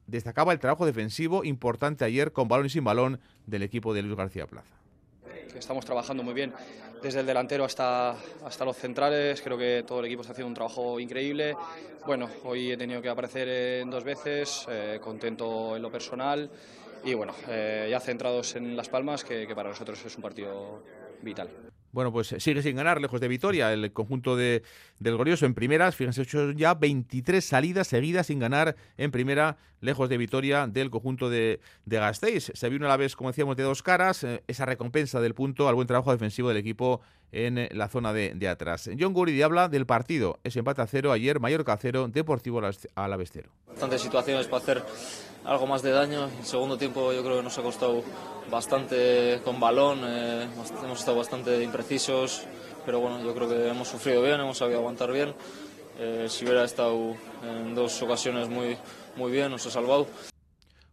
[0.07, 4.17] destacaba el trabajo defensivo importante ayer con balón y sin balón del equipo de Luis
[4.17, 4.75] García Plaza.
[5.55, 6.53] estamos trabajando muy bien
[7.01, 9.41] desde el delantero hasta, hasta los centrales.
[9.41, 11.55] Creo que todo el equipo está haciendo un trabajo increíble.
[12.05, 16.49] Bueno, hoy he tenido que aparecer en dos veces, eh, contento en lo personal
[17.03, 20.83] y bueno, eh, ya centrados en Las Palmas, que, para nosotros es un partido
[21.21, 21.49] vital.
[21.91, 24.61] Bueno, pues sigue sin ganar, lejos de Vitoria, el conjunto de,
[24.99, 25.95] del Glorioso en primeras.
[25.95, 31.31] Fíjense, hecho ya 23 salidas seguidas sin ganar en primera, lejos de Vitoria del conjunto
[31.31, 32.51] de, de Gasteiz.
[32.53, 35.73] Se vio una vez, como decíamos, de dos caras, eh, esa recompensa del punto al
[35.73, 38.89] buen trabajo defensivo del equipo en eh, la zona de, de atrás.
[38.99, 42.61] John Guridi habla del partido, ese empate a cero ayer, Mallorca a cero, Deportivo
[42.95, 43.49] a la Bestero.
[43.67, 44.83] Bastantes situaciones para hacer
[45.45, 46.25] algo más de daño.
[46.25, 48.03] El segundo tiempo yo creo que nos ha costado
[48.49, 50.47] bastante con balón, eh,
[50.83, 52.45] hemos estado bastante imprecisos,
[52.85, 55.33] pero bueno, yo creo que hemos sufrido bien, hemos sabido aguantar bien.
[56.01, 57.13] Eh, si hubiera estado
[57.43, 58.77] en dos ocasiones muy,
[59.17, 60.07] muy bien, nos ha salvado.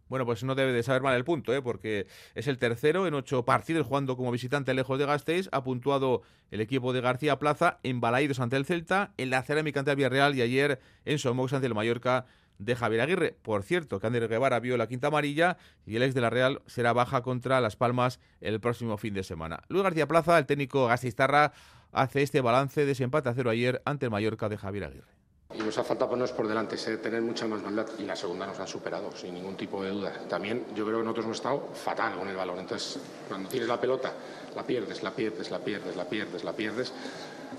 [0.09, 1.61] Bueno, pues no debe de saber mal el punto, ¿eh?
[1.61, 5.49] porque es el tercero en ocho partidos jugando como visitante lejos de Gasteiz.
[5.51, 9.79] Ha puntuado el equipo de García Plaza en Balaídos ante el Celta, en la Cerámica
[9.79, 12.25] ante el Villarreal y ayer en Somox ante el Mallorca
[12.59, 13.35] de Javier Aguirre.
[13.41, 16.93] Por cierto, Ander Guevara vio la quinta amarilla y el ex de la Real será
[16.93, 19.61] baja contra Las Palmas el próximo fin de semana.
[19.67, 21.53] Luis García Plaza, el técnico gasistarra,
[21.91, 25.16] hace este balance de ese empate a cero ayer ante el Mallorca de Javier Aguirre.
[25.53, 28.59] Y nos ha faltado ponernos por delante, tener mucha más maldad y la segunda nos
[28.59, 30.13] ha superado, sin ningún tipo de duda.
[30.27, 32.59] También yo creo que nosotros hemos estado fatal con el balón.
[32.59, 34.13] Entonces, cuando tienes la pelota,
[34.55, 36.93] la pierdes, la pierdes, la pierdes, la pierdes, la pierdes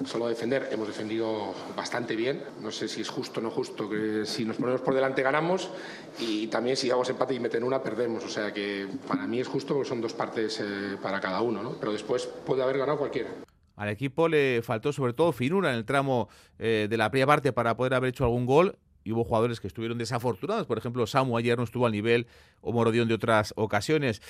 [0.04, 0.68] solo defender.
[0.70, 2.44] Hemos defendido bastante bien.
[2.60, 5.70] No sé si es justo o no justo que si nos ponemos por delante ganamos
[6.18, 8.24] y también si damos empate y meten una perdemos.
[8.24, 11.62] O sea que para mí es justo porque son dos partes eh, para cada uno,
[11.62, 11.72] ¿no?
[11.80, 13.30] Pero después puede haber ganado cualquiera.
[13.78, 17.52] Al equipo le faltó sobre todo finura en el tramo eh, de la primera parte
[17.52, 20.66] para poder haber hecho algún gol y hubo jugadores que estuvieron desafortunados.
[20.66, 22.26] Por ejemplo, Samu ayer no estuvo al nivel
[22.60, 24.20] o Morodión de otras ocasiones.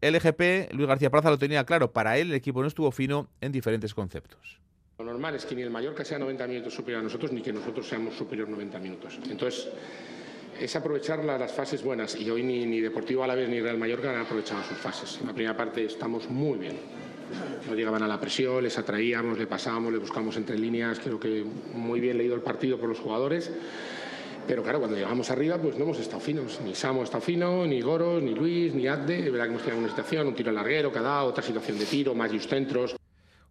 [0.00, 1.92] LGP, Luis García Plaza lo tenía claro.
[1.92, 4.58] Para él el equipo no estuvo fino en diferentes conceptos.
[4.98, 7.52] Lo normal es que ni el Mallorca sea 90 minutos superior a nosotros, ni que
[7.52, 9.18] nosotros seamos superior 90 minutos.
[9.28, 9.68] Entonces,
[10.58, 12.16] es aprovechar las fases buenas.
[12.16, 15.18] Y hoy ni, ni Deportivo Alavés ni Real Mallorca han aprovechado sus fases.
[15.20, 16.78] En la primera parte estamos muy bien.
[17.68, 20.98] No llegaban a la presión, les atraíamos, le pasábamos, le buscamos entre líneas.
[20.98, 23.50] Creo que muy bien leído el partido por los jugadores.
[24.46, 26.60] Pero claro, cuando llegamos arriba, pues no hemos estado finos.
[26.62, 29.22] Ni Samo ha fino, ni Goros, ni Luis, ni Adde.
[29.22, 32.14] De verdad que hemos tenido una situación, un tiro larguero dado, otra situación de tiro,
[32.14, 32.96] más centros.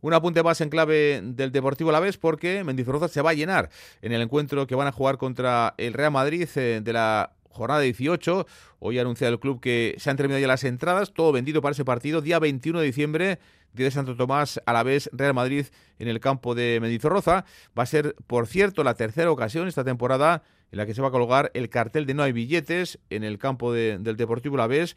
[0.01, 3.69] Un apunte más en clave del Deportivo La Vez porque Mendizorroza se va a llenar
[4.01, 7.81] en el encuentro que van a jugar contra el Real Madrid eh, de la jornada
[7.81, 8.45] 18.
[8.79, 11.71] Hoy ha anunciado el club que se han terminado ya las entradas, todo vendido para
[11.71, 13.39] ese partido, día 21 de diciembre,
[13.73, 15.67] día de Santo Tomás, a la vez Real Madrid
[15.99, 17.45] en el campo de Mendizorroza.
[17.77, 21.09] Va a ser, por cierto, la tercera ocasión esta temporada en la que se va
[21.09, 24.95] a colocar el cartel de no hay billetes en el campo del Deportivo La Vez.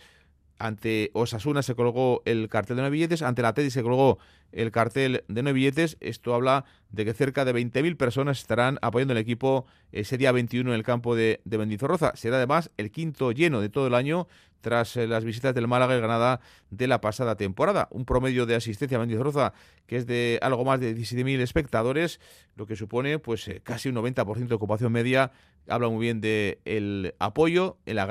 [0.58, 4.18] Ante Osasuna se colgó el cartel de no billetes, ante la Teddy se colgó
[4.52, 5.96] el cartel de no billetes.
[6.00, 10.70] Esto habla de que cerca de 20.000 personas estarán apoyando el equipo ese día 21
[10.70, 11.78] en el campo de, de.
[12.14, 14.28] Será además el quinto lleno de todo el año
[14.60, 16.40] tras eh, las visitas del Málaga y Granada
[16.70, 17.88] de la pasada temporada.
[17.90, 19.52] Un promedio de asistencia a Bendizorroza
[19.86, 22.18] que es de algo más de 17.000 espectadores,
[22.56, 25.32] lo que supone pues eh, casi un 90% de ocupación media.
[25.68, 28.06] Habla muy bien del el apoyo en la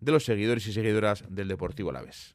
[0.00, 2.34] de los seguidores y seguidoras del Deportivo Alavés.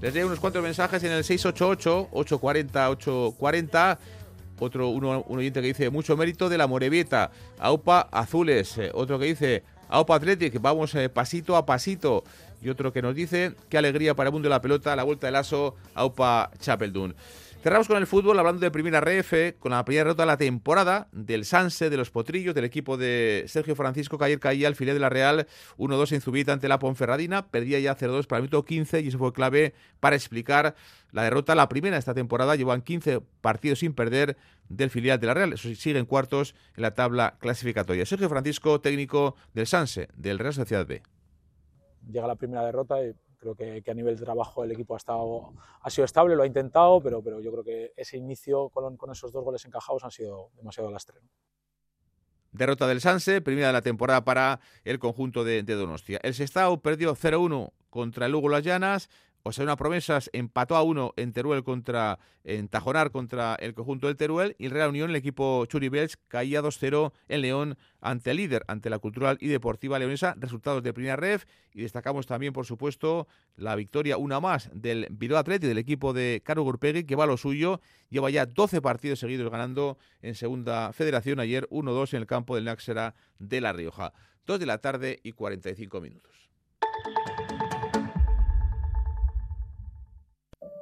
[0.00, 3.98] Les doy unos cuantos mensajes en el 688-840-840.
[4.60, 9.18] otro uno, un oyente que dice mucho mérito de la Morevieta, AUPA Azules, eh, otro
[9.18, 12.22] que dice AUPA Athletic, vamos eh, pasito a pasito.
[12.60, 15.26] Y otro que nos dice, qué alegría para el mundo de la pelota, la vuelta
[15.26, 17.14] del aso, AUPA Chapeldun.
[17.60, 21.08] Cerramos con el fútbol hablando de primera RF, con la primera derrota de la temporada
[21.10, 24.94] del Sanse, de los Potrillos, del equipo de Sergio Francisco, que ayer caía al filial
[24.94, 27.48] de la Real 1-2 en Zubita ante la Ponferradina.
[27.48, 30.76] Perdía ya 0-2 para el minuto 15 y eso fue clave para explicar
[31.10, 31.56] la derrota.
[31.56, 34.36] La primera de esta temporada llevan 15 partidos sin perder
[34.68, 35.52] del filial de la Real.
[35.52, 38.06] Eso sigue en cuartos en la tabla clasificatoria.
[38.06, 41.02] Sergio Francisco, técnico del Sanse, del Real Sociedad B.
[42.10, 45.54] Llega la primera derrota y Creo que, a nivel de trabajo el equipo ha, estado,
[45.80, 49.12] ha sido estable, lo ha intentado, pero, pero yo creo que ese inicio con, con
[49.12, 51.20] esos dos goles encajados han sido demasiado lastre.
[52.50, 56.18] Derrota del Sanse, primera de la temporada para el conjunto de, de Donostia.
[56.24, 59.08] El Sestao perdió 0-1 contra el Lugo Las Llanas,
[59.58, 64.56] una Promesas empató a uno en Teruel contra en Tajonar contra el conjunto del Teruel
[64.58, 65.90] y Real Unión, el equipo Churi
[66.28, 70.34] caía 2-0 en León ante el líder, ante la Cultural y Deportiva Leonesa.
[70.38, 75.38] Resultados de primera ref y destacamos también, por supuesto, la victoria una más del Bilbao
[75.38, 77.80] Atleti, del equipo de Caro Gurpegui, que va a lo suyo.
[78.08, 81.40] Lleva ya 12 partidos seguidos ganando en Segunda Federación.
[81.40, 84.12] Ayer 1-2 en el campo del Náxera de La Rioja.
[84.46, 86.48] 2 de la tarde y 45 minutos.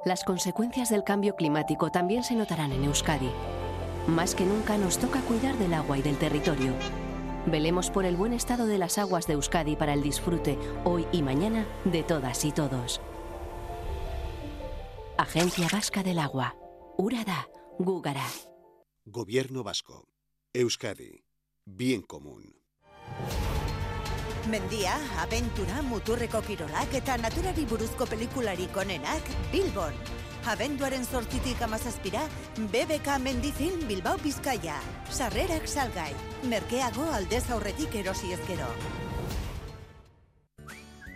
[0.05, 3.31] Las consecuencias del cambio climático también se notarán en Euskadi.
[4.07, 6.73] Más que nunca nos toca cuidar del agua y del territorio.
[7.45, 11.21] Velemos por el buen estado de las aguas de Euskadi para el disfrute, hoy y
[11.23, 13.01] mañana, de todas y todos.
[15.17, 16.55] Agencia Vasca del Agua.
[16.97, 17.49] Urada.
[17.79, 18.25] Gúgara.
[19.05, 20.07] Gobierno Vasco.
[20.53, 21.23] Euskadi.
[21.65, 22.55] Bien común.
[24.47, 29.97] Mendia, abentura, muturreko kirolak eta naturari buruzko pelikularik onenak Bilbon.
[30.47, 32.21] Abenduaren zortzitik amazazpira,
[32.55, 34.77] BBK Mendifilm Bilbao Bizkaia.
[35.11, 36.13] Sarrerak salgai,
[36.47, 38.71] merkeago aldez aurretik erosi ezkero.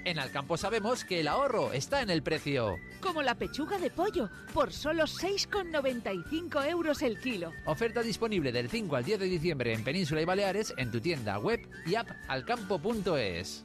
[0.03, 2.77] En Alcampo sabemos que el ahorro está en el precio.
[3.01, 7.51] Como la pechuga de pollo, por solo 6,95 euros el kilo.
[7.65, 11.37] Oferta disponible del 5 al 10 de diciembre en Península y Baleares en tu tienda
[11.37, 13.63] web y app alcampo.es.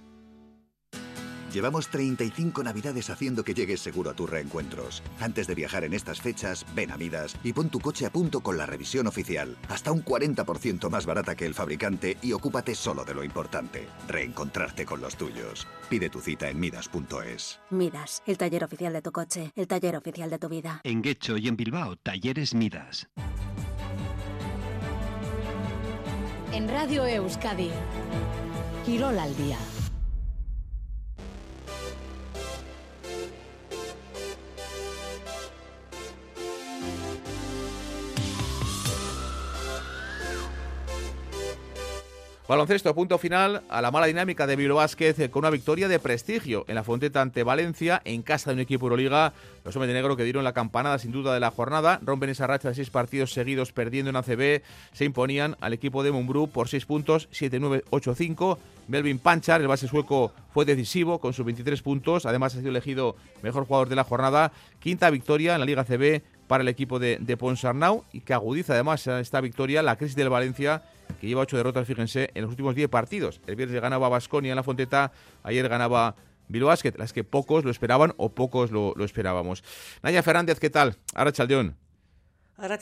[1.57, 5.03] Llevamos 35 navidades haciendo que llegues seguro a tus reencuentros.
[5.21, 8.43] Antes de viajar en estas fechas, ven a Midas y pon tu coche a punto
[8.43, 9.57] con la revisión oficial.
[9.71, 13.89] Hasta un 40% más barata que el fabricante y ocúpate solo de lo importante.
[14.07, 15.67] Reencontrarte con los tuyos.
[15.89, 17.59] Pide tu cita en Midas.es.
[17.71, 20.83] Midas, el taller oficial de tu coche, el taller oficial de tu vida.
[20.85, 23.09] En Guecho y en Bilbao, Talleres Midas.
[26.53, 27.71] En Radio Euskadi,
[28.85, 29.57] Quirol al día.
[42.49, 45.99] Baloncesto, punto final a la mala dinámica de Bilbao Vázquez eh, con una victoria de
[45.99, 49.33] prestigio en la Fonteta ante Valencia, en casa de un equipo Euroliga.
[49.65, 52.47] Los hombres de negro que dieron la campanada sin duda de la jornada, rompen esa
[52.47, 56.69] racha de seis partidos seguidos perdiendo en ACB, se imponían al equipo de Mumbrú por
[56.69, 58.59] seis puntos, 7-9-8-5.
[58.87, 63.17] Melvin Panchar, el base sueco, fue decisivo con sus 23 puntos, además ha sido elegido
[63.43, 64.53] mejor jugador de la jornada.
[64.79, 68.73] Quinta victoria en la Liga ACB para el equipo de, de Ponsarnau y que agudiza
[68.75, 70.83] además esta victoria la crisis del Valencia
[71.21, 73.41] que lleva ocho derrotas, fíjense, en los últimos diez partidos.
[73.47, 76.17] El viernes ganaba Basconia en la Fonteta, ayer ganaba
[76.49, 79.65] Bilbao Basket, las que pocos lo esperaban o pocos lo, lo esperábamos.
[80.03, 80.97] Naya Fernández, ¿qué tal?
[81.15, 81.77] Ahora Chaldeón.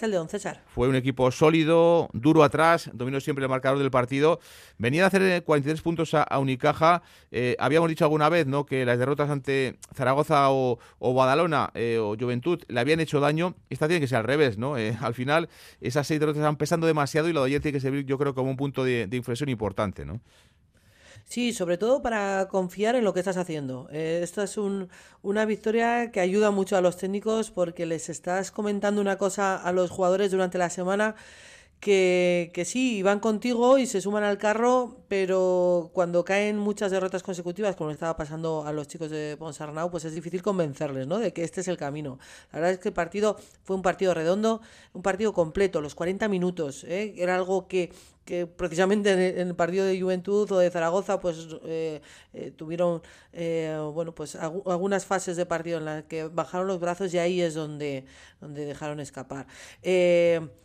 [0.06, 0.62] León, César.
[0.66, 4.38] Fue un equipo sólido, duro atrás, dominó siempre el marcador del partido.
[4.78, 7.02] Venía a hacer 43 puntos a, Unicaja.
[7.32, 8.66] Eh, habíamos dicho alguna vez ¿no?
[8.66, 13.56] que las derrotas ante Zaragoza o, o Badalona eh, o Juventud le habían hecho daño.
[13.68, 14.78] Esta tiene que ser al revés, ¿no?
[14.78, 15.48] Eh, al final,
[15.80, 18.34] esas seis derrotas están pesando demasiado y lo de ayer tiene que servir, yo creo,
[18.34, 20.20] como un punto de, de inflexión importante, ¿no?
[21.24, 23.88] Sí, sobre todo para confiar en lo que estás haciendo.
[23.90, 24.88] Eh, esta es un,
[25.22, 29.72] una victoria que ayuda mucho a los técnicos porque les estás comentando una cosa a
[29.72, 31.16] los jugadores durante la semana
[31.80, 37.22] que, que sí, van contigo y se suman al carro, pero cuando caen muchas derrotas
[37.22, 41.18] consecutivas, como estaba pasando a los chicos de Ponsarnau, pues es difícil convencerles, ¿no?
[41.18, 42.18] De que este es el camino.
[42.52, 46.28] La verdad es que el partido fue un partido redondo, un partido completo, los 40
[46.28, 47.14] minutos, ¿eh?
[47.16, 47.90] Era algo que
[48.24, 52.00] que precisamente en el partido de Juventud o de Zaragoza pues eh,
[52.32, 57.12] eh, tuvieron eh, bueno pues algunas fases de partido en las que bajaron los brazos
[57.12, 58.04] y ahí es donde
[58.40, 59.46] donde dejaron escapar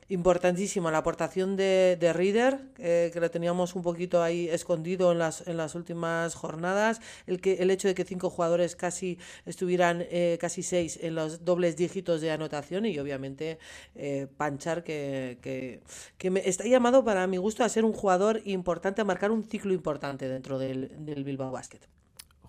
[0.07, 5.47] importantísima la aportación de, de Reader, que lo teníamos un poquito ahí escondido en las,
[5.47, 10.37] en las últimas jornadas, el, que, el hecho de que cinco jugadores casi estuvieran, eh,
[10.39, 13.57] casi seis, en los dobles dígitos de anotación y obviamente
[13.95, 15.81] eh, Panchar, que, que,
[16.19, 19.43] que me está llamado para mi gusto a ser un jugador importante, a marcar un
[19.43, 21.98] ciclo importante dentro del, del Bilbao Basket.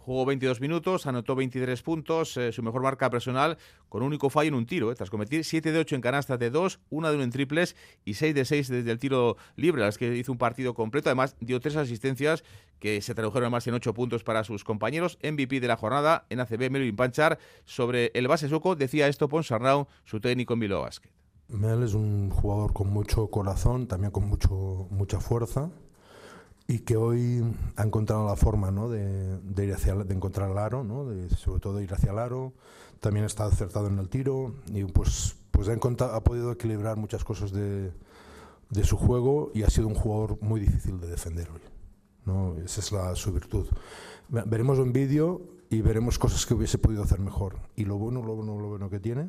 [0.03, 3.59] Jugó 22 minutos, anotó 23 puntos, eh, su mejor marca personal
[3.91, 6.39] con un único fallo en un tiro, eh, tras cometer 7 de 8 en canastas
[6.39, 7.77] de 2, 1 de 1 en triples
[8.07, 11.11] y 6 de 6 desde el tiro libre, las que hizo un partido completo.
[11.11, 12.45] Además, dio tres asistencias
[12.79, 15.19] que se tradujeron más en 8 puntos para sus compañeros.
[15.23, 19.87] MVP de la jornada en ACB, Melvin Panchar, sobre el base sueco, decía esto Ponsarnau,
[20.05, 21.11] su técnico en Bilbao Basket.
[21.49, 25.71] Mel es un jugador con mucho corazón, también con mucho, mucha fuerza
[26.71, 27.43] y que hoy
[27.75, 28.89] ha encontrado la forma ¿no?
[28.89, 31.05] de, de, ir hacia, de encontrar el aro, ¿no?
[31.05, 32.53] de, sobre todo ir hacia el aro.
[33.01, 37.51] También está acertado en el tiro y pues, pues ha, ha podido equilibrar muchas cosas
[37.51, 37.91] de,
[38.69, 41.61] de, su juego y ha sido un jugador muy difícil de defender hoy.
[42.25, 42.55] ¿no?
[42.65, 43.67] Esa es la, su virtud.
[44.29, 47.57] Veremos un vídeo y veremos cosas que hubiese podido hacer mejor.
[47.75, 49.29] Y lo bueno, lo bueno, lo bueno que tiene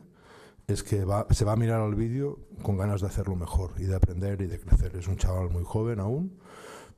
[0.67, 3.85] es que va, se va a mirar al vídeo con ganas de hacerlo mejor y
[3.85, 4.95] de aprender y de crecer.
[4.95, 6.39] Es un chaval muy joven aún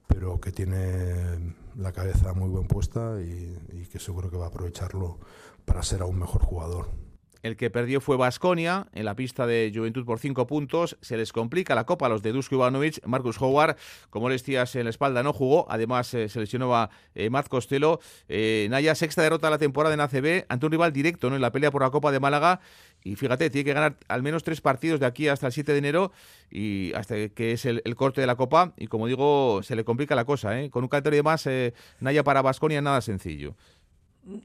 [0.08, 5.20] pero que tiene la cabeza muy bien puesta y, que seguro que va a aprovecharlo
[5.66, 6.89] para ser aún mejor jugador.
[7.44, 10.98] El que perdió fue Basconia en la pista de Juventud por cinco puntos.
[11.02, 13.06] Se les complica la copa a los de Dusko Ivanovic.
[13.06, 13.76] Marcus Howard,
[14.10, 15.66] como les decías en la espalda, no jugó.
[15.70, 18.00] Además, eh, se lesionó a eh, Matt Costello.
[18.30, 21.36] Eh, Naya, sexta derrota de la temporada en ACB ante un rival directo ¿no?
[21.36, 22.62] en la pelea por la Copa de Málaga.
[23.04, 25.78] Y fíjate, tiene que ganar al menos tres partidos de aquí hasta el 7 de
[25.78, 26.12] enero
[26.50, 28.74] y hasta que es el, corte de la Copa.
[28.78, 30.60] Y como digo, se le complica la cosa.
[30.60, 30.70] ¿eh?
[30.70, 33.56] Con un calendario de más, eh, Naya para Basconia nada sencillo.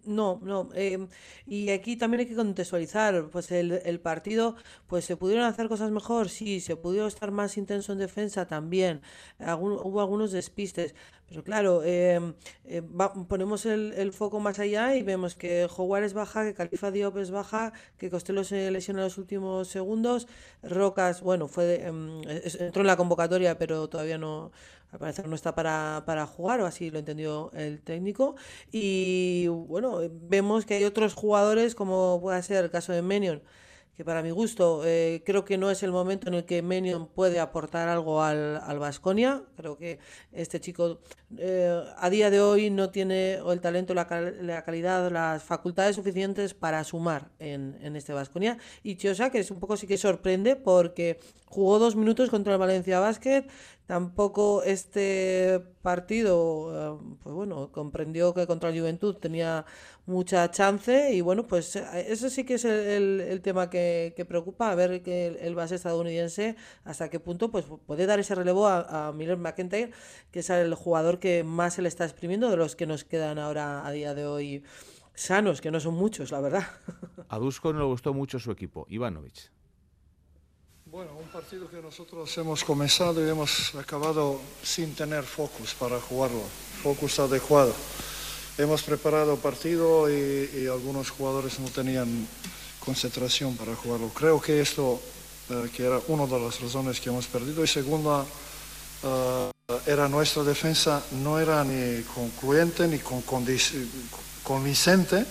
[0.04, 0.70] No, no.
[0.74, 1.06] Eh,
[1.46, 3.28] y aquí también hay que contextualizar.
[3.30, 4.56] Pues el, el, partido,
[4.86, 6.60] pues se pudieron hacer cosas mejor, sí.
[6.60, 9.02] Se pudo estar más intenso en defensa también.
[9.38, 10.94] Hubo algunos despistes.
[11.28, 12.32] Pero claro, eh,
[12.80, 16.90] va, ponemos el, el, foco más allá y vemos que Howard es baja, que Califa
[16.90, 20.26] Diop es baja, que Costello se lesiona en los últimos segundos.
[20.62, 24.52] Rocas, bueno, fue entró en la convocatoria, pero todavía no,
[24.90, 28.36] al parecer no está para, para jugar, o así lo entendió el técnico.
[28.72, 33.42] Y bueno, vemos que hay otros jugadores, como puede ser el caso de Menion,
[33.98, 37.08] que para mi gusto eh, creo que no es el momento en el que Menion
[37.08, 39.42] puede aportar algo al Vasconia.
[39.56, 39.98] Creo que
[40.30, 41.00] este chico
[41.36, 44.06] eh, a día de hoy no tiene el talento, la,
[44.40, 48.56] la, calidad, las facultades suficientes para sumar en, en este Vasconia.
[48.84, 52.60] Y Chiosa, que es un poco sí que sorprende porque jugó dos minutos contra el
[52.60, 53.46] Valencia Basket.
[53.88, 59.64] Tampoco este partido, eh, pues bueno, comprendió que contra el Juventud tenía
[60.04, 64.74] mucha chance y bueno, pues eh, eso sí que es el, tema que, preocupa, a
[64.74, 69.08] ver que el, el, base estadounidense hasta qué punto pues puede dar ese relevo a,
[69.08, 69.92] a Miller McIntyre,
[70.32, 73.38] que es el jugador que más se le está exprimiendo de los que nos quedan
[73.38, 74.64] ahora a día de hoy
[75.14, 76.64] sanos, que no son muchos, la verdad.
[77.30, 79.50] A Dusko no le gustó mucho su equipo, Ivanovic.
[80.98, 86.42] Bueno, un partido que nosotros hemos comenzado y hemos acabado sin tener focus para jugarlo,
[86.82, 87.72] focus adecuado.
[88.58, 92.26] Hemos preparado partido y, algunos jugadores no tenían
[92.84, 94.08] concentración para jugarlo.
[94.08, 95.00] Creo que esto
[95.50, 97.62] eh, que era una de las razones que hemos perdido.
[97.62, 99.50] Y segunda, uh,
[99.86, 103.22] era nuestra defensa, no era ni concluyente ni con,
[104.42, 105.24] convincente,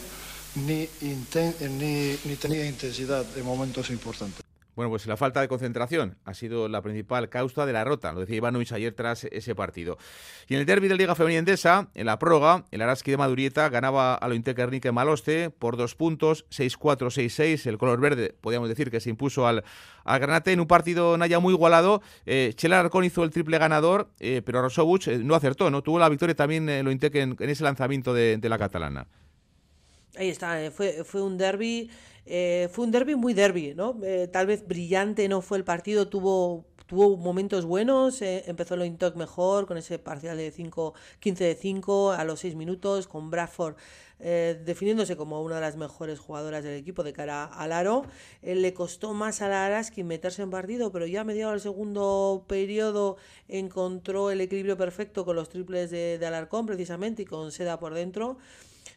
[0.56, 4.47] ni, ni, ni tenía intensidad en momentos importantes.
[4.78, 8.20] Bueno, pues la falta de concentración ha sido la principal causa de la rota, lo
[8.20, 9.98] decía Ivanovic ayer tras ese partido.
[10.48, 13.70] Y en el derby de la Liga Femenina en la prórroga, el Araski de Madurieta
[13.70, 17.66] ganaba a lo Intekernique Maloste por dos puntos, 6-4, 6-6.
[17.66, 19.64] El color verde, podríamos decir que se impuso al,
[20.04, 22.04] al Granate en un partido Naya muy igualado.
[22.28, 25.82] Eh, Chela Arcón hizo el triple ganador, eh, pero Rosobuch eh, no acertó, ¿no?
[25.82, 29.08] Tuvo la victoria también eh, lo Intec en, en, ese lanzamiento de la catalana.
[30.18, 31.90] Ahí está, eh, fue, fue un derby
[32.30, 33.98] eh, fue un derby muy derby, ¿no?
[34.04, 38.84] Eh, tal vez brillante no fue el partido, tuvo, tuvo momentos buenos, eh, empezó lo
[38.84, 43.32] Intoc mejor con ese parcial de 5, 15 de 5 a los 6 minutos, con
[43.32, 43.76] Bradford
[44.20, 48.04] definiéndose como una de las mejores jugadoras del equipo de cara al aro.
[48.42, 52.44] Le costó más a la Araski meterse en partido, pero ya a mediados del segundo
[52.48, 57.94] periodo encontró el equilibrio perfecto con los triples de Alarcón precisamente y con Seda por
[57.94, 58.40] dentro.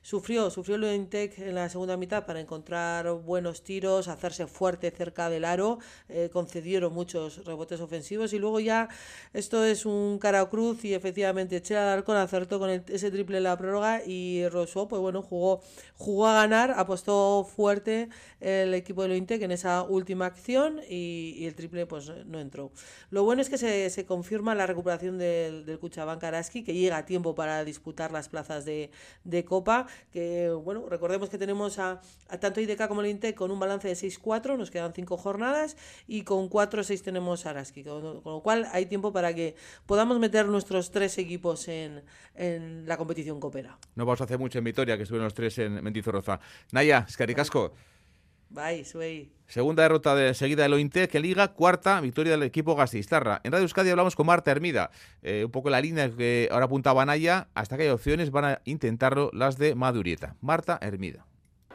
[0.02, 5.30] Sufrió, sufrió el Intec en la segunda mitad para encontrar buenos tiros, hacerse fuerte cerca
[5.30, 5.78] del aro,
[6.08, 8.88] eh, concedieron muchos rebotes ofensivos y luego ya
[9.32, 13.56] esto es un cara cruz y efectivamente Chela Alarcón acertó con ese triple en la
[13.56, 15.60] prórroga y Rousseau pues bueno jugó,
[15.96, 18.08] jugó a ganar, apostó fuerte
[18.40, 22.70] el equipo del Intec en esa última acción y, el triple pues no entró.
[23.10, 26.96] Lo bueno es que se, se confirma la recuperación del, del Cuchabán Karaski que llega
[26.98, 28.90] a tiempo para disputar las plazas de,
[29.24, 29.79] de Copa
[30.12, 32.00] que bueno, recordemos que tenemos a,
[32.40, 35.76] tanto IDK como el INTEC con un balance de 6-4, nos quedan 5 jornadas
[36.06, 39.54] y con 4-6 tenemos a Araski, con, lo cual hay tiempo para que
[39.86, 42.02] podamos meter nuestros tres equipos en,
[42.86, 43.78] la competición copera.
[43.96, 46.40] No vamos a hacer mucho en Vitoria, que estuvieron los tres en Mendizorroza.
[46.72, 47.72] Naya, Escaricasco.
[48.50, 49.30] Bye, soy.
[49.46, 53.40] Segunda derrota de seguida del Ointe, que liga cuarta victoria del equipo Gastistarra.
[53.44, 54.90] En Radio Euskadi hablamos con Marta Hermida,
[55.22, 58.60] eh, un poco la línea que ahora apuntaba Naya, hasta que hay opciones van a
[58.64, 60.34] intentarlo las de Madurieta.
[60.40, 61.24] Marta Hermida.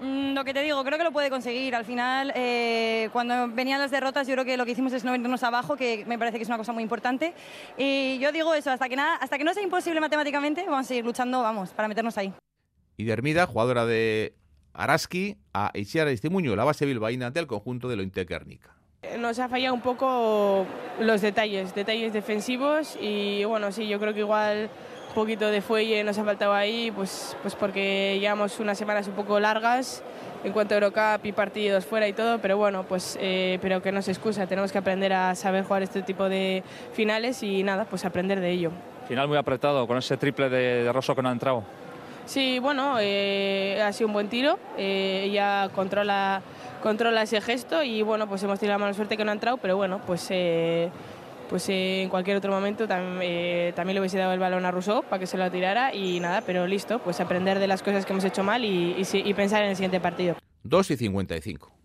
[0.02, 1.76] Mm, lo que te digo, creo que lo puede conseguir.
[1.76, 5.14] Al final, eh, cuando venían las derrotas, yo creo que lo que hicimos es no
[5.14, 7.34] venirnos abajo, que me parece que es una cosa muy importante.
[7.78, 10.90] Y yo digo eso, hasta que, nada, hasta que no sea imposible matemáticamente, vamos a
[10.90, 12.34] seguir luchando, vamos, para meternos ahí.
[12.98, 14.36] Y de Hermida, jugadora de
[14.76, 18.76] Araski a Itziar Estimuño, la base bilbaína del conjunto de lo Guernica.
[19.20, 20.66] Nos ha fallado un poco
[21.00, 24.70] los detalles, detalles defensivos y bueno, sí, yo creo que igual
[25.10, 29.14] un poquito de fuelle nos ha faltado ahí, pues, pues porque llevamos unas semanas un
[29.14, 30.04] poco largas
[30.44, 33.92] en cuanto a Eurocup y partidos fuera y todo, pero bueno, pues eh, pero que
[33.92, 36.64] no se excusa, tenemos que aprender a saber jugar este tipo de
[36.94, 38.72] finales y nada, pues aprender de ello.
[39.08, 41.64] Final muy apretado con ese triple de, de Rosso que no ha entrado.
[42.26, 44.58] Sí, bueno, eh, ha sido un buen tiro.
[44.78, 46.42] Eh, ella controla,
[46.82, 49.58] controla ese gesto y bueno, pues hemos tenido la mala suerte que no ha entrado,
[49.58, 50.90] pero bueno, pues, eh,
[51.50, 55.20] pues en cualquier otro momento también, también le hubiese dado el balón a Rousseau para
[55.20, 58.26] que se lo tirara y nada, pero listo, pues aprender de las cosas que hemos
[58.26, 60.36] hecho mal y, y pensar en el siguiente partido.
[60.64, 61.76] 2 y 55.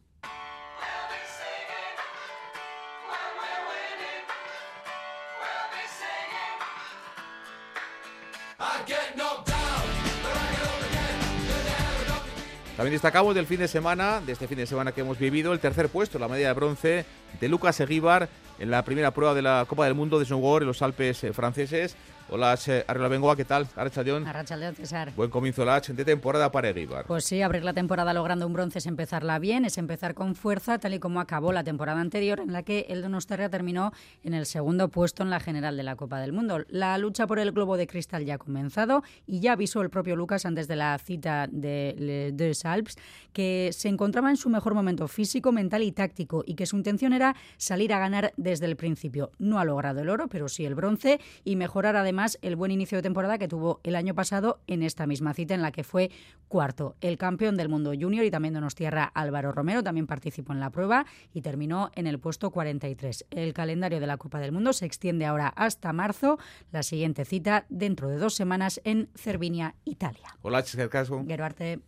[12.81, 15.61] También destacamos del fin de semana, de este fin de semana que hemos vivido, el
[15.61, 17.05] tercer puesto, la medalla de bronce
[17.39, 18.31] de Lucas Eguíbar
[18.61, 21.33] en la primera prueba de la Copa del Mundo de Snowboard en los Alpes eh,
[21.33, 21.97] franceses.
[22.33, 22.57] Hola,
[22.87, 23.67] Arreola Bengoa, ¿qué tal?
[23.75, 24.25] Arrachaldeón.
[24.25, 25.13] Arrachaldeón, César.
[25.17, 27.05] Buen comienzo la de temporada para Eguíbar.
[27.07, 30.79] Pues sí, abrir la temporada logrando un bronce es empezarla bien, es empezar con fuerza,
[30.79, 33.93] tal y como acabó la temporada anterior, en la que el Donosterra terminó
[34.23, 36.65] en el segundo puesto en la general de la Copa del Mundo.
[36.69, 40.15] La lucha por el globo de cristal ya ha comenzado y ya avisó el propio
[40.15, 42.97] Lucas antes de la cita de Les Alpes
[43.33, 47.13] que se encontraba en su mejor momento físico, mental y táctico y que su intención
[47.13, 49.31] era salir a ganar desde el principio.
[49.39, 52.99] No ha logrado el oro, pero sí el bronce y mejorar además el buen inicio
[52.99, 56.11] de temporada que tuvo el año pasado en esta misma cita en la que fue
[56.49, 56.97] cuarto.
[57.01, 60.71] El campeón del mundo junior y también de tierra Álvaro Romero también participó en la
[60.71, 63.27] prueba y terminó en el puesto 43.
[63.31, 66.39] El calendario de la Copa del Mundo se extiende ahora hasta marzo.
[66.73, 70.37] La siguiente cita dentro de dos semanas en Cervinia, Italia.
[70.43, 71.25] Hola, Casco.
[71.27, 71.81] Geruarte.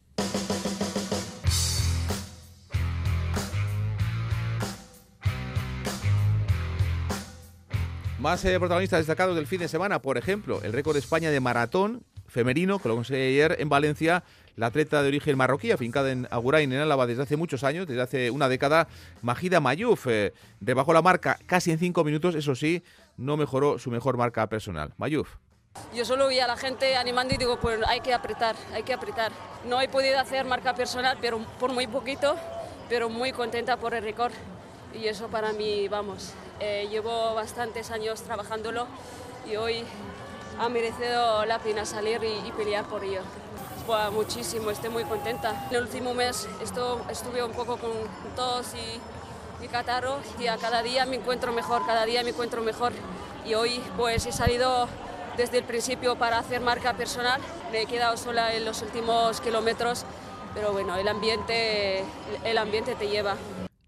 [8.23, 11.41] Más eh, protagonistas destacados del fin de semana, por ejemplo, el récord de España de
[11.41, 14.23] maratón femenino, que lo conseguí ayer en Valencia,
[14.55, 18.01] la atleta de origen marroquí, afincada en Agurain, en Álava, desde hace muchos años, desde
[18.01, 18.87] hace una década,
[19.23, 22.85] Majida Mayuf, eh, rebajó la marca casi en cinco minutos, eso sí,
[23.17, 24.93] no mejoró su mejor marca personal.
[24.99, 25.29] Mayuf.
[25.93, 28.93] Yo solo vi a la gente animando y digo, pues hay que apretar, hay que
[28.93, 29.33] apretar.
[29.69, 32.37] No he podido hacer marca personal, pero por muy poquito,
[32.89, 34.33] pero muy contenta por el récord.
[34.95, 38.87] Y eso para mí, vamos, eh, llevo bastantes años trabajándolo
[39.51, 39.85] y hoy
[40.59, 43.23] ha merecido la pena salir y, pelear por ello.
[43.87, 45.67] Pues muchísimo, estoy muy contenta.
[45.71, 47.91] En el último mes esto, estuve un poco con
[48.37, 52.63] tos y, y catarro y a cada día me encuentro mejor, cada día me encuentro
[52.63, 52.93] mejor.
[53.47, 54.89] Y hoy pues he salido
[55.37, 57.41] desde el principio para hacer marca personal.
[57.73, 60.05] Me he quedado sola en los últimos kilómetros,
[60.55, 62.05] pero bueno, el ambiente,
[62.45, 63.37] el ambiente te lleva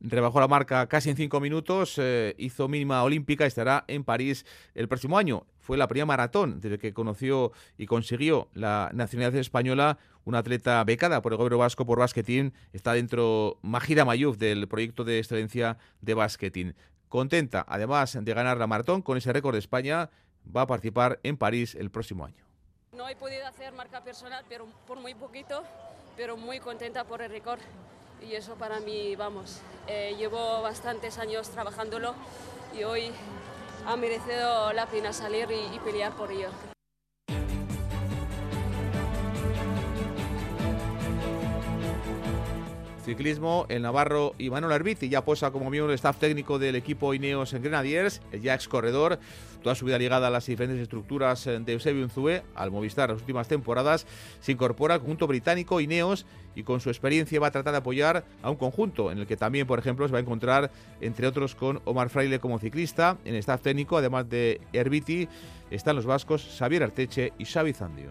[0.05, 4.45] rebajó la marca casi en cinco minutos, eh, hizo mínima olímpica, estará en París
[4.75, 5.47] el próximo año.
[5.59, 11.23] Fue la primera maratón desde que conoció y consiguió la nacionalidad española, una atleta becada
[11.23, 12.53] por el gobierno vasco por basquetín.
[12.73, 16.75] Está dentro Majida Mayuf del proyecto de excelencia de basquetín.
[17.09, 20.11] Contenta, además de ganar la maratón con ese récord de España,
[20.55, 22.45] va a participar en París el próximo año.
[22.93, 25.65] No he podido hacer marca personal, pero por muy poquito,
[26.17, 27.61] pero muy contenta por el récord
[28.29, 32.15] y eso para mí, vamos, eh, llevo bastantes años trabajándolo
[32.77, 33.11] y hoy
[33.87, 36.49] ha merecido la pena salir y, pelear por ello.
[43.05, 47.15] Ciclismo, el Navarro y Manuel Arbiti ya posa como miembro del staff técnico del equipo
[47.15, 49.19] Ineos en Grenadiers, ya ex corredor,
[49.63, 53.49] toda su vida ligada a las diferentes estructuras de Eusebio Unzue, al Movistar las últimas
[53.49, 54.07] temporadas,
[54.41, 58.25] se incorpora al conjunto británico Ineos y con su experiencia va a tratar de apoyar
[58.43, 61.55] a un conjunto en el que también, por ejemplo, se va a encontrar, entre otros,
[61.55, 65.29] con Omar Fraile como ciclista, en el staff técnico, además de Herbiti,
[65.71, 68.11] están los vascos Xavier Arteche y Xavi Zandio.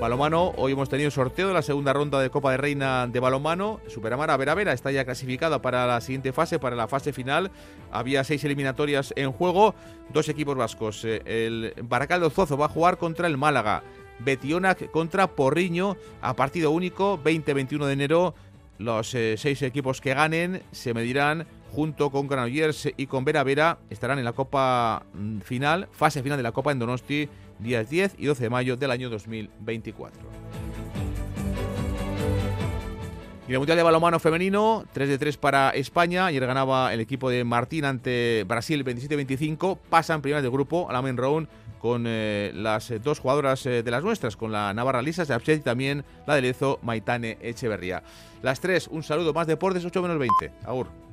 [0.00, 3.80] Balomano, hoy hemos tenido sorteo de la segunda ronda de Copa de Reina de Balomano.
[3.86, 7.50] Superamara Vera Vera está ya clasificada para la siguiente fase, para la fase final.
[7.92, 9.74] Había seis eliminatorias en juego,
[10.10, 11.04] dos equipos vascos.
[11.04, 13.82] Eh, el Baracaldo Zozo va a jugar contra el Málaga.
[14.20, 18.34] Betionac contra Porriño a partido único, 20-21 de enero.
[18.78, 23.78] Los eh, seis equipos que ganen se medirán junto con Granollers y con Vera Vera.
[23.90, 27.28] Estarán en la Copa mm, final, fase final de la Copa en Donosti
[27.62, 30.20] días 10 y 12 de mayo del año 2024.
[33.50, 36.26] Y el Mundial de Balonmano Femenino, 3 de 3 para España.
[36.26, 39.76] Ayer ganaba el equipo de Martín ante Brasil 27-25.
[39.90, 41.48] Pasan primeras de grupo a la main round
[41.80, 46.04] con eh, las dos jugadoras eh, de las nuestras, con la Navarra Lisa y también
[46.28, 48.04] la de Lezo Maitane Echeverría.
[48.40, 50.52] Las tres, un saludo más deportes, 8 menos 20.
[50.64, 51.09] Agur.